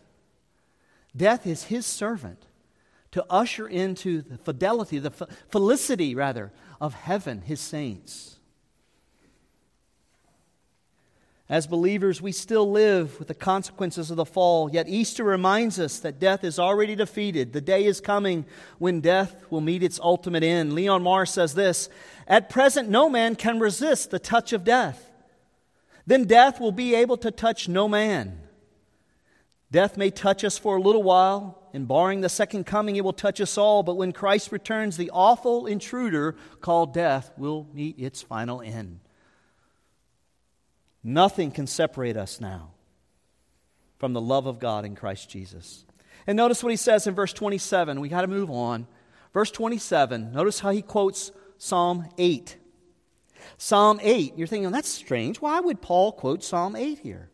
Death 1.16 1.48
is 1.48 1.64
his 1.64 1.86
servant 1.86 2.46
to 3.12 3.26
usher 3.30 3.68
into 3.68 4.22
the 4.22 4.38
fidelity, 4.38 5.00
the 5.00 5.12
felicity, 5.50 6.16
rather, 6.16 6.52
of 6.82 6.94
heaven, 6.94 7.42
his 7.42 7.62
saints. 7.62 8.35
As 11.48 11.68
believers, 11.68 12.24
we 12.24 12.32
still 12.32 12.72
live 12.72 13.20
with 13.20 13.28
the 13.28 13.36
consequences 13.36 14.10
of 14.10 14.18
the 14.18 14.26
fall, 14.26 14.72
yet 14.72 14.90
Easter 14.90 15.24
reminds 15.24 15.80
us 15.80 16.00
that 16.00 16.20
death 16.20 16.44
is 16.44 16.58
already 16.58 16.96
defeated. 16.96 17.54
The 17.54 17.62
day 17.62 17.86
is 17.86 18.02
coming 18.02 18.46
when 18.80 19.00
death 19.00 19.46
will 19.52 19.62
meet 19.62 19.84
its 19.84 20.00
ultimate 20.00 20.42
end. 20.42 20.74
Leon 20.74 21.04
Morris 21.04 21.30
says 21.30 21.54
this 21.54 21.88
At 22.28 22.50
present, 22.50 22.90
no 22.90 23.10
man 23.10 23.36
can 23.36 23.60
resist 23.60 24.10
the 24.10 24.18
touch 24.18 24.54
of 24.54 24.64
death. 24.64 25.12
Then 26.08 26.26
death 26.26 26.60
will 26.60 26.72
be 26.72 26.96
able 26.96 27.18
to 27.18 27.30
touch 27.30 27.70
no 27.70 27.88
man. 27.88 28.40
Death 29.70 29.98
may 29.98 30.10
touch 30.10 30.44
us 30.44 30.58
for 30.58 30.78
a 30.78 30.82
little 30.82 31.04
while, 31.04 31.70
and 31.74 31.88
barring 31.88 32.22
the 32.22 32.30
second 32.30 32.66
coming, 32.66 32.96
it 32.96 33.04
will 33.04 33.14
touch 33.14 33.40
us 33.40 33.56
all. 33.56 33.84
But 33.84 33.98
when 33.98 34.14
Christ 34.14 34.52
returns, 34.52 34.98
the 34.98 35.12
awful 35.14 35.68
intruder 35.68 36.38
called 36.62 36.92
death 36.94 37.32
will 37.38 37.68
meet 37.72 38.00
its 38.00 38.24
final 38.24 38.62
end. 38.62 39.00
Nothing 41.08 41.52
can 41.52 41.68
separate 41.68 42.18
us 42.18 42.42
now 42.42 42.72
from 44.00 44.14
the 44.14 44.22
love 44.22 44.48
of 44.48 44.58
God 44.58 44.86
in 44.86 44.96
Christ 44.96 45.30
Jesus. 45.30 45.86
And 46.26 46.36
notice 46.36 46.64
what 46.64 46.72
he 46.72 46.78
says 46.78 47.06
in 47.06 47.14
verse 47.14 47.32
27. 47.32 48.02
We 48.02 48.10
got 48.10 48.22
to 48.22 48.28
move 48.28 48.50
on. 48.50 48.88
Verse 49.32 49.52
27, 49.52 50.32
notice 50.32 50.62
how 50.62 50.72
he 50.72 50.82
quotes 50.82 51.32
Psalm 51.60 52.08
8. 52.18 52.58
Psalm 53.58 54.00
8, 54.02 54.34
you're 54.36 54.48
thinking, 54.48 54.72
that's 54.72 54.90
strange. 54.90 55.42
Why 55.42 55.60
would 55.60 55.82
Paul 55.82 56.14
quote 56.14 56.44
Psalm 56.44 56.76
8 56.76 57.00
here? 57.00 57.30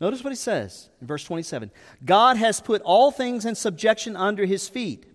Notice 0.00 0.24
what 0.24 0.32
he 0.32 0.36
says 0.36 0.88
in 1.00 1.06
verse 1.06 1.22
27 1.22 1.70
God 2.04 2.38
has 2.38 2.58
put 2.58 2.82
all 2.82 3.12
things 3.12 3.44
in 3.44 3.54
subjection 3.54 4.16
under 4.16 4.46
his 4.46 4.68
feet. 4.68 5.06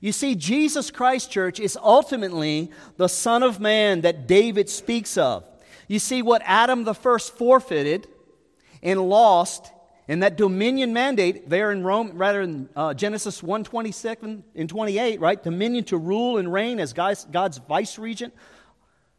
You 0.00 0.12
see, 0.12 0.34
Jesus 0.34 0.90
Christ, 0.90 1.30
church, 1.30 1.60
is 1.60 1.78
ultimately 1.80 2.72
the 2.96 3.08
Son 3.08 3.42
of 3.42 3.60
Man 3.60 4.00
that 4.00 4.26
David 4.26 4.68
speaks 4.68 5.16
of. 5.16 5.44
You 5.90 5.98
see, 5.98 6.22
what 6.22 6.40
Adam 6.44 6.84
the 6.84 6.94
first 6.94 7.36
forfeited 7.36 8.06
and 8.80 9.08
lost 9.08 9.72
in 10.06 10.20
that 10.20 10.36
dominion 10.36 10.92
mandate 10.92 11.48
there 11.50 11.72
in 11.72 11.82
Rome, 11.82 12.12
rather 12.14 12.42
in 12.42 12.68
uh, 12.76 12.94
Genesis 12.94 13.42
1 13.42 13.64
27 13.64 14.44
and 14.54 14.68
28, 14.68 15.18
right? 15.18 15.42
Dominion 15.42 15.82
to 15.86 15.96
rule 15.96 16.38
and 16.38 16.52
reign 16.52 16.78
as 16.78 16.92
God's, 16.92 17.24
God's 17.24 17.58
vice 17.58 17.98
regent, 17.98 18.32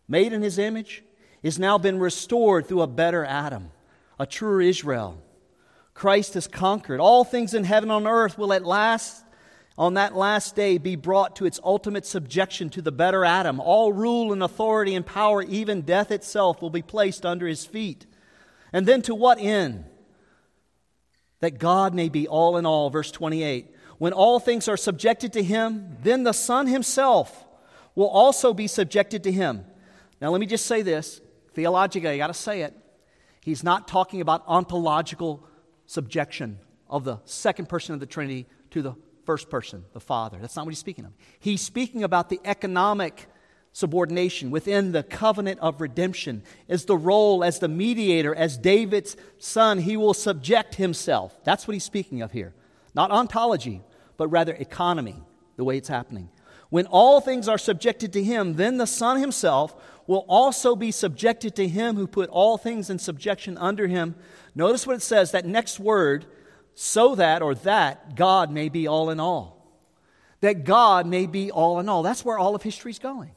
made 0.08 0.32
in 0.32 0.42
his 0.42 0.58
image, 0.58 1.04
is 1.44 1.60
now 1.60 1.78
been 1.78 2.00
restored 2.00 2.68
through 2.68 2.84
a 2.84 2.88
better 2.88 3.26
Adam, 3.26 3.72
a 4.18 4.26
truer 4.26 4.62
Israel. 4.62 5.22
Christ 5.94 6.36
has 6.36 6.48
conquered. 6.48 7.02
All 7.02 7.26
things 7.26 7.54
in 7.54 7.66
heaven 7.66 7.92
and 7.92 8.08
on 8.08 8.14
earth 8.14 8.38
will 8.38 8.54
at 8.54 8.64
last 8.64 9.21
on 9.78 9.94
that 9.96 10.16
last 10.16 10.56
day 10.56 10.78
be 10.78 10.96
brought 10.96 11.36
to 11.38 11.46
its 11.46 11.60
ultimate 11.64 12.06
subjection 12.06 12.70
to 12.72 12.82
the 12.82 12.92
better 12.92 13.24
Adam. 13.24 13.60
All 13.60 13.94
rule 13.94 14.34
and 14.34 14.44
authority 14.44 14.96
and 14.96 15.06
power, 15.06 15.42
even 15.44 15.82
death 15.82 16.12
itself, 16.12 16.62
will 16.62 16.70
be 16.70 16.82
placed 16.82 17.26
under 17.26 17.48
his 17.48 17.66
feet. 17.66 18.06
And 18.74 18.86
then 18.86 19.02
to 19.04 19.16
what 19.16 19.40
end? 19.40 19.86
That 21.40 21.58
God 21.58 21.94
may 21.94 22.10
be 22.10 22.28
all 22.28 22.58
in 22.58 22.66
all. 22.66 22.90
Verse 22.90 23.12
28. 23.12 23.74
When 23.98 24.14
all 24.14 24.40
things 24.40 24.68
are 24.68 24.78
subjected 24.78 25.34
to 25.34 25.44
him, 25.44 25.98
then 26.02 26.24
the 26.24 26.34
Son 26.34 26.68
himself 26.68 27.46
will 27.96 28.08
also 28.08 28.54
be 28.54 28.68
subjected 28.68 29.24
to 29.24 29.32
him. 29.32 29.66
Now, 30.20 30.30
let 30.30 30.40
me 30.40 30.48
just 30.48 30.66
say 30.66 30.82
this 30.82 31.22
theologically, 31.54 32.10
I 32.10 32.18
got 32.18 32.28
to 32.28 32.34
say 32.34 32.62
it. 32.62 32.76
He's 33.42 33.64
not 33.64 33.88
talking 33.88 34.22
about 34.22 34.44
ontological 34.48 35.46
subjection 35.86 36.60
of 36.90 37.04
the 37.04 37.20
second 37.26 37.70
person 37.70 37.94
of 37.94 38.00
the 38.00 38.06
Trinity 38.06 38.48
to 38.72 38.82
the 38.82 38.96
first 39.26 39.50
person, 39.50 39.86
the 39.94 40.00
Father. 40.00 40.38
That's 40.40 40.56
not 40.56 40.66
what 40.66 40.72
he's 40.72 40.80
speaking 40.80 41.06
of. 41.06 41.12
He's 41.40 41.62
speaking 41.62 42.04
about 42.04 42.30
the 42.30 42.40
economic 42.46 43.28
subordination 43.74 44.52
within 44.52 44.92
the 44.92 45.04
covenant 45.04 45.60
of 45.62 45.80
redemption, 45.80 46.44
as 46.68 46.86
the 46.86 46.98
role 46.98 47.44
as 47.44 47.60
the 47.60 47.70
mediator, 47.70 48.36
as 48.36 48.58
David's 48.58 49.16
son, 49.38 49.80
he 49.80 49.96
will 49.96 50.14
subject 50.14 50.76
himself. 50.76 51.40
That's 51.44 51.68
what 51.68 51.74
he's 51.74 51.84
speaking 51.84 52.22
of 52.22 52.32
here. 52.32 52.54
Not 52.94 53.12
ontology, 53.12 53.82
but 54.18 54.28
rather 54.28 54.54
economy, 54.54 55.16
the 55.56 55.64
way 55.64 55.78
it's 55.78 55.88
happening. 55.88 56.30
When 56.70 56.86
all 56.88 57.22
things 57.22 57.48
are 57.48 57.58
subjected 57.58 58.14
to 58.14 58.24
him, 58.24 58.56
then 58.56 58.78
the 58.78 58.88
Son 58.88 59.20
himself 59.20 59.76
will 60.08 60.26
also 60.28 60.76
be 60.76 60.92
subjected 60.92 61.56
to 61.56 61.68
him 61.68 61.96
who 61.96 62.08
put 62.08 62.30
all 62.30 62.58
things 62.58 62.90
in 62.90 63.00
subjection 63.00 63.58
under 63.58 63.88
him. 63.88 64.16
Notice 64.56 64.88
what 64.88 64.96
it 64.96 65.02
says, 65.02 65.32
that 65.32 65.46
next 65.46 65.80
word 65.80 66.26
so 66.82 67.14
that 67.14 67.44
or 67.44 67.54
that 67.54 68.16
God 68.16 68.52
may 68.52 68.68
be 68.68 68.88
all 68.88 69.12
in 69.12 69.20
all. 69.20 69.72
That 70.40 70.64
God 70.64 71.06
may 71.06 71.28
be 71.28 71.52
all 71.52 71.80
in 71.80 71.88
all. 71.88 72.02
That's 72.02 72.26
where 72.26 72.40
all 72.40 72.56
of 72.56 72.64
history 72.64 72.90
is 72.90 72.98
going. 72.98 73.36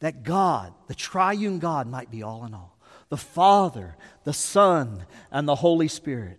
That 0.00 0.22
God, 0.22 0.74
the 0.88 0.94
triune 0.94 1.58
God, 1.58 1.86
might 1.86 2.10
be 2.10 2.22
all 2.22 2.44
in 2.44 2.52
all. 2.52 2.76
the 3.08 3.16
Father, 3.16 3.96
the 4.24 4.34
Son, 4.34 5.06
and 5.30 5.48
the 5.48 5.54
Holy 5.54 5.88
Spirit. 5.88 6.38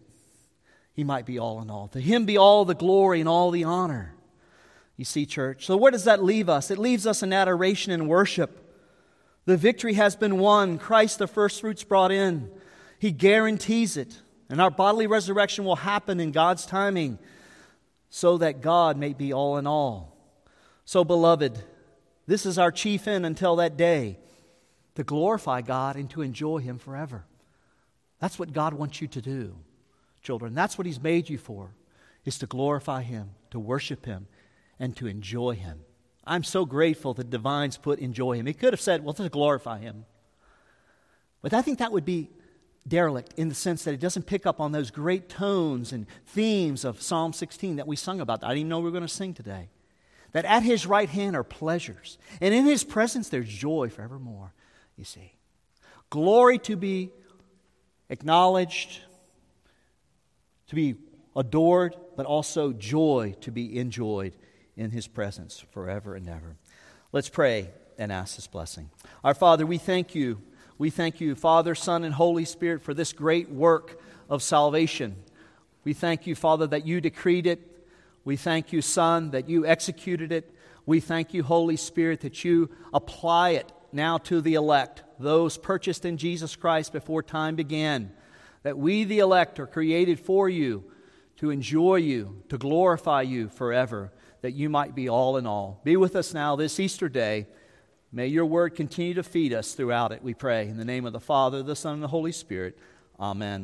He 0.93 1.03
might 1.03 1.25
be 1.25 1.39
all 1.39 1.59
in 1.59 1.71
all. 1.71 1.87
To 1.89 1.99
him 1.99 2.25
be 2.25 2.37
all 2.37 2.65
the 2.65 2.75
glory 2.75 3.19
and 3.19 3.27
all 3.27 3.49
the 3.49 3.63
honor. 3.63 4.13
You 4.95 5.05
see, 5.05 5.25
church. 5.25 5.65
So, 5.65 5.75
where 5.75 5.91
does 5.91 6.03
that 6.03 6.23
leave 6.23 6.49
us? 6.49 6.69
It 6.69 6.77
leaves 6.77 7.07
us 7.07 7.23
in 7.23 7.33
adoration 7.33 7.91
and 7.91 8.07
worship. 8.07 8.59
The 9.45 9.57
victory 9.57 9.93
has 9.93 10.15
been 10.15 10.37
won. 10.37 10.77
Christ, 10.77 11.17
the 11.17 11.27
first 11.27 11.61
fruits, 11.61 11.83
brought 11.83 12.11
in. 12.11 12.51
He 12.99 13.11
guarantees 13.11 13.97
it. 13.97 14.19
And 14.53 14.61
our 14.61 14.69
bodily 14.69 15.07
resurrection 15.07 15.65
will 15.65 15.77
happen 15.77 16.19
in 16.19 16.31
God's 16.31 16.67
timing 16.67 17.17
so 18.11 18.37
that 18.37 18.61
God 18.61 18.97
may 18.97 19.13
be 19.13 19.33
all 19.33 19.57
in 19.57 19.65
all. 19.65 20.15
So, 20.85 21.03
beloved, 21.03 21.57
this 22.27 22.45
is 22.45 22.59
our 22.59 22.71
chief 22.71 23.07
end 23.07 23.25
until 23.25 23.55
that 23.55 23.77
day 23.77 24.19
to 24.93 25.03
glorify 25.03 25.61
God 25.61 25.95
and 25.95 26.07
to 26.11 26.21
enjoy 26.21 26.59
Him 26.59 26.77
forever. 26.77 27.25
That's 28.19 28.37
what 28.37 28.53
God 28.53 28.75
wants 28.75 29.01
you 29.01 29.07
to 29.07 29.23
do, 29.23 29.55
children. 30.21 30.53
That's 30.53 30.77
what 30.77 30.85
He's 30.85 31.01
made 31.01 31.29
you 31.29 31.39
for, 31.39 31.73
is 32.23 32.37
to 32.37 32.45
glorify 32.45 33.01
Him, 33.01 33.31
to 33.49 33.59
worship 33.59 34.05
Him, 34.05 34.27
and 34.77 34.95
to 34.97 35.07
enjoy 35.07 35.55
Him. 35.55 35.79
I'm 36.27 36.43
so 36.43 36.63
grateful 36.63 37.15
that 37.15 37.31
divines 37.31 37.77
put 37.77 37.97
enjoy 37.97 38.33
Him. 38.33 38.45
He 38.45 38.53
could 38.53 38.73
have 38.73 38.79
said, 38.79 39.03
well, 39.03 39.15
to 39.15 39.29
glorify 39.29 39.79
Him. 39.79 40.05
But 41.41 41.55
I 41.55 41.63
think 41.63 41.79
that 41.79 41.91
would 41.91 42.05
be 42.05 42.29
derelict 42.87 43.33
in 43.37 43.49
the 43.49 43.55
sense 43.55 43.83
that 43.83 43.93
it 43.93 43.99
doesn't 43.99 44.25
pick 44.25 44.45
up 44.45 44.59
on 44.59 44.71
those 44.71 44.91
great 44.91 45.29
tones 45.29 45.93
and 45.93 46.05
themes 46.25 46.83
of 46.83 47.01
Psalm 47.01 47.33
16 47.33 47.77
that 47.77 47.87
we 47.87 47.95
sung 47.95 48.19
about. 48.19 48.43
I 48.43 48.49
didn't 48.49 48.59
even 48.59 48.69
know 48.69 48.79
we 48.79 48.85
were 48.85 48.91
going 48.91 49.03
to 49.03 49.07
sing 49.07 49.33
today. 49.33 49.69
That 50.33 50.45
at 50.45 50.63
his 50.63 50.85
right 50.87 51.09
hand 51.09 51.35
are 51.35 51.43
pleasures, 51.43 52.17
and 52.41 52.53
in 52.53 52.65
his 52.65 52.83
presence 52.83 53.29
there's 53.29 53.47
joy 53.47 53.89
forevermore, 53.89 54.53
you 54.97 55.03
see. 55.03 55.33
Glory 56.09 56.57
to 56.59 56.75
be 56.75 57.11
acknowledged, 58.09 58.99
to 60.67 60.75
be 60.75 60.95
adored, 61.35 61.95
but 62.17 62.25
also 62.25 62.73
joy 62.73 63.35
to 63.41 63.51
be 63.51 63.77
enjoyed 63.77 64.33
in 64.75 64.91
his 64.91 65.07
presence 65.07 65.63
forever 65.71 66.15
and 66.15 66.27
ever. 66.27 66.55
Let's 67.11 67.29
pray 67.29 67.69
and 67.97 68.11
ask 68.11 68.35
this 68.35 68.47
blessing. 68.47 68.89
Our 69.23 69.35
Father, 69.35 69.65
we 69.65 69.77
thank 69.77 70.15
you 70.15 70.41
we 70.77 70.89
thank 70.89 71.21
you, 71.21 71.35
Father, 71.35 71.75
Son, 71.75 72.03
and 72.03 72.13
Holy 72.13 72.45
Spirit, 72.45 72.81
for 72.81 72.93
this 72.93 73.13
great 73.13 73.49
work 73.49 73.99
of 74.29 74.41
salvation. 74.41 75.15
We 75.83 75.93
thank 75.93 76.25
you, 76.27 76.35
Father, 76.35 76.67
that 76.67 76.85
you 76.85 77.01
decreed 77.01 77.47
it. 77.47 77.85
We 78.25 78.37
thank 78.37 78.71
you, 78.71 78.81
Son, 78.81 79.31
that 79.31 79.49
you 79.49 79.65
executed 79.65 80.31
it. 80.31 80.53
We 80.85 80.99
thank 80.99 81.33
you, 81.33 81.43
Holy 81.43 81.77
Spirit, 81.77 82.21
that 82.21 82.43
you 82.43 82.69
apply 82.93 83.51
it 83.51 83.71
now 83.91 84.17
to 84.17 84.41
the 84.41 84.55
elect, 84.55 85.03
those 85.19 85.57
purchased 85.57 86.05
in 86.05 86.17
Jesus 86.17 86.55
Christ 86.55 86.91
before 86.91 87.21
time 87.21 87.55
began. 87.55 88.11
That 88.63 88.77
we, 88.77 89.03
the 89.03 89.19
elect, 89.19 89.59
are 89.59 89.67
created 89.67 90.19
for 90.19 90.49
you, 90.49 90.85
to 91.37 91.49
enjoy 91.49 91.97
you, 91.97 92.41
to 92.49 92.57
glorify 92.57 93.21
you 93.21 93.49
forever, 93.49 94.11
that 94.41 94.53
you 94.53 94.69
might 94.69 94.95
be 94.95 95.09
all 95.09 95.37
in 95.37 95.45
all. 95.45 95.81
Be 95.83 95.97
with 95.97 96.15
us 96.15 96.33
now 96.33 96.55
this 96.55 96.79
Easter 96.79 97.09
day. 97.09 97.47
May 98.15 98.27
your 98.27 98.45
word 98.45 98.75
continue 98.75 99.15
to 99.15 99.23
feed 99.23 99.53
us 99.53 99.73
throughout 99.73 100.11
it, 100.11 100.21
we 100.21 100.35
pray. 100.35 100.67
In 100.67 100.77
the 100.77 100.85
name 100.85 101.07
of 101.07 101.13
the 101.13 101.19
Father, 101.19 101.63
the 101.63 101.75
Son, 101.75 101.95
and 101.95 102.03
the 102.03 102.07
Holy 102.07 102.31
Spirit. 102.31 102.77
Amen. 103.19 103.61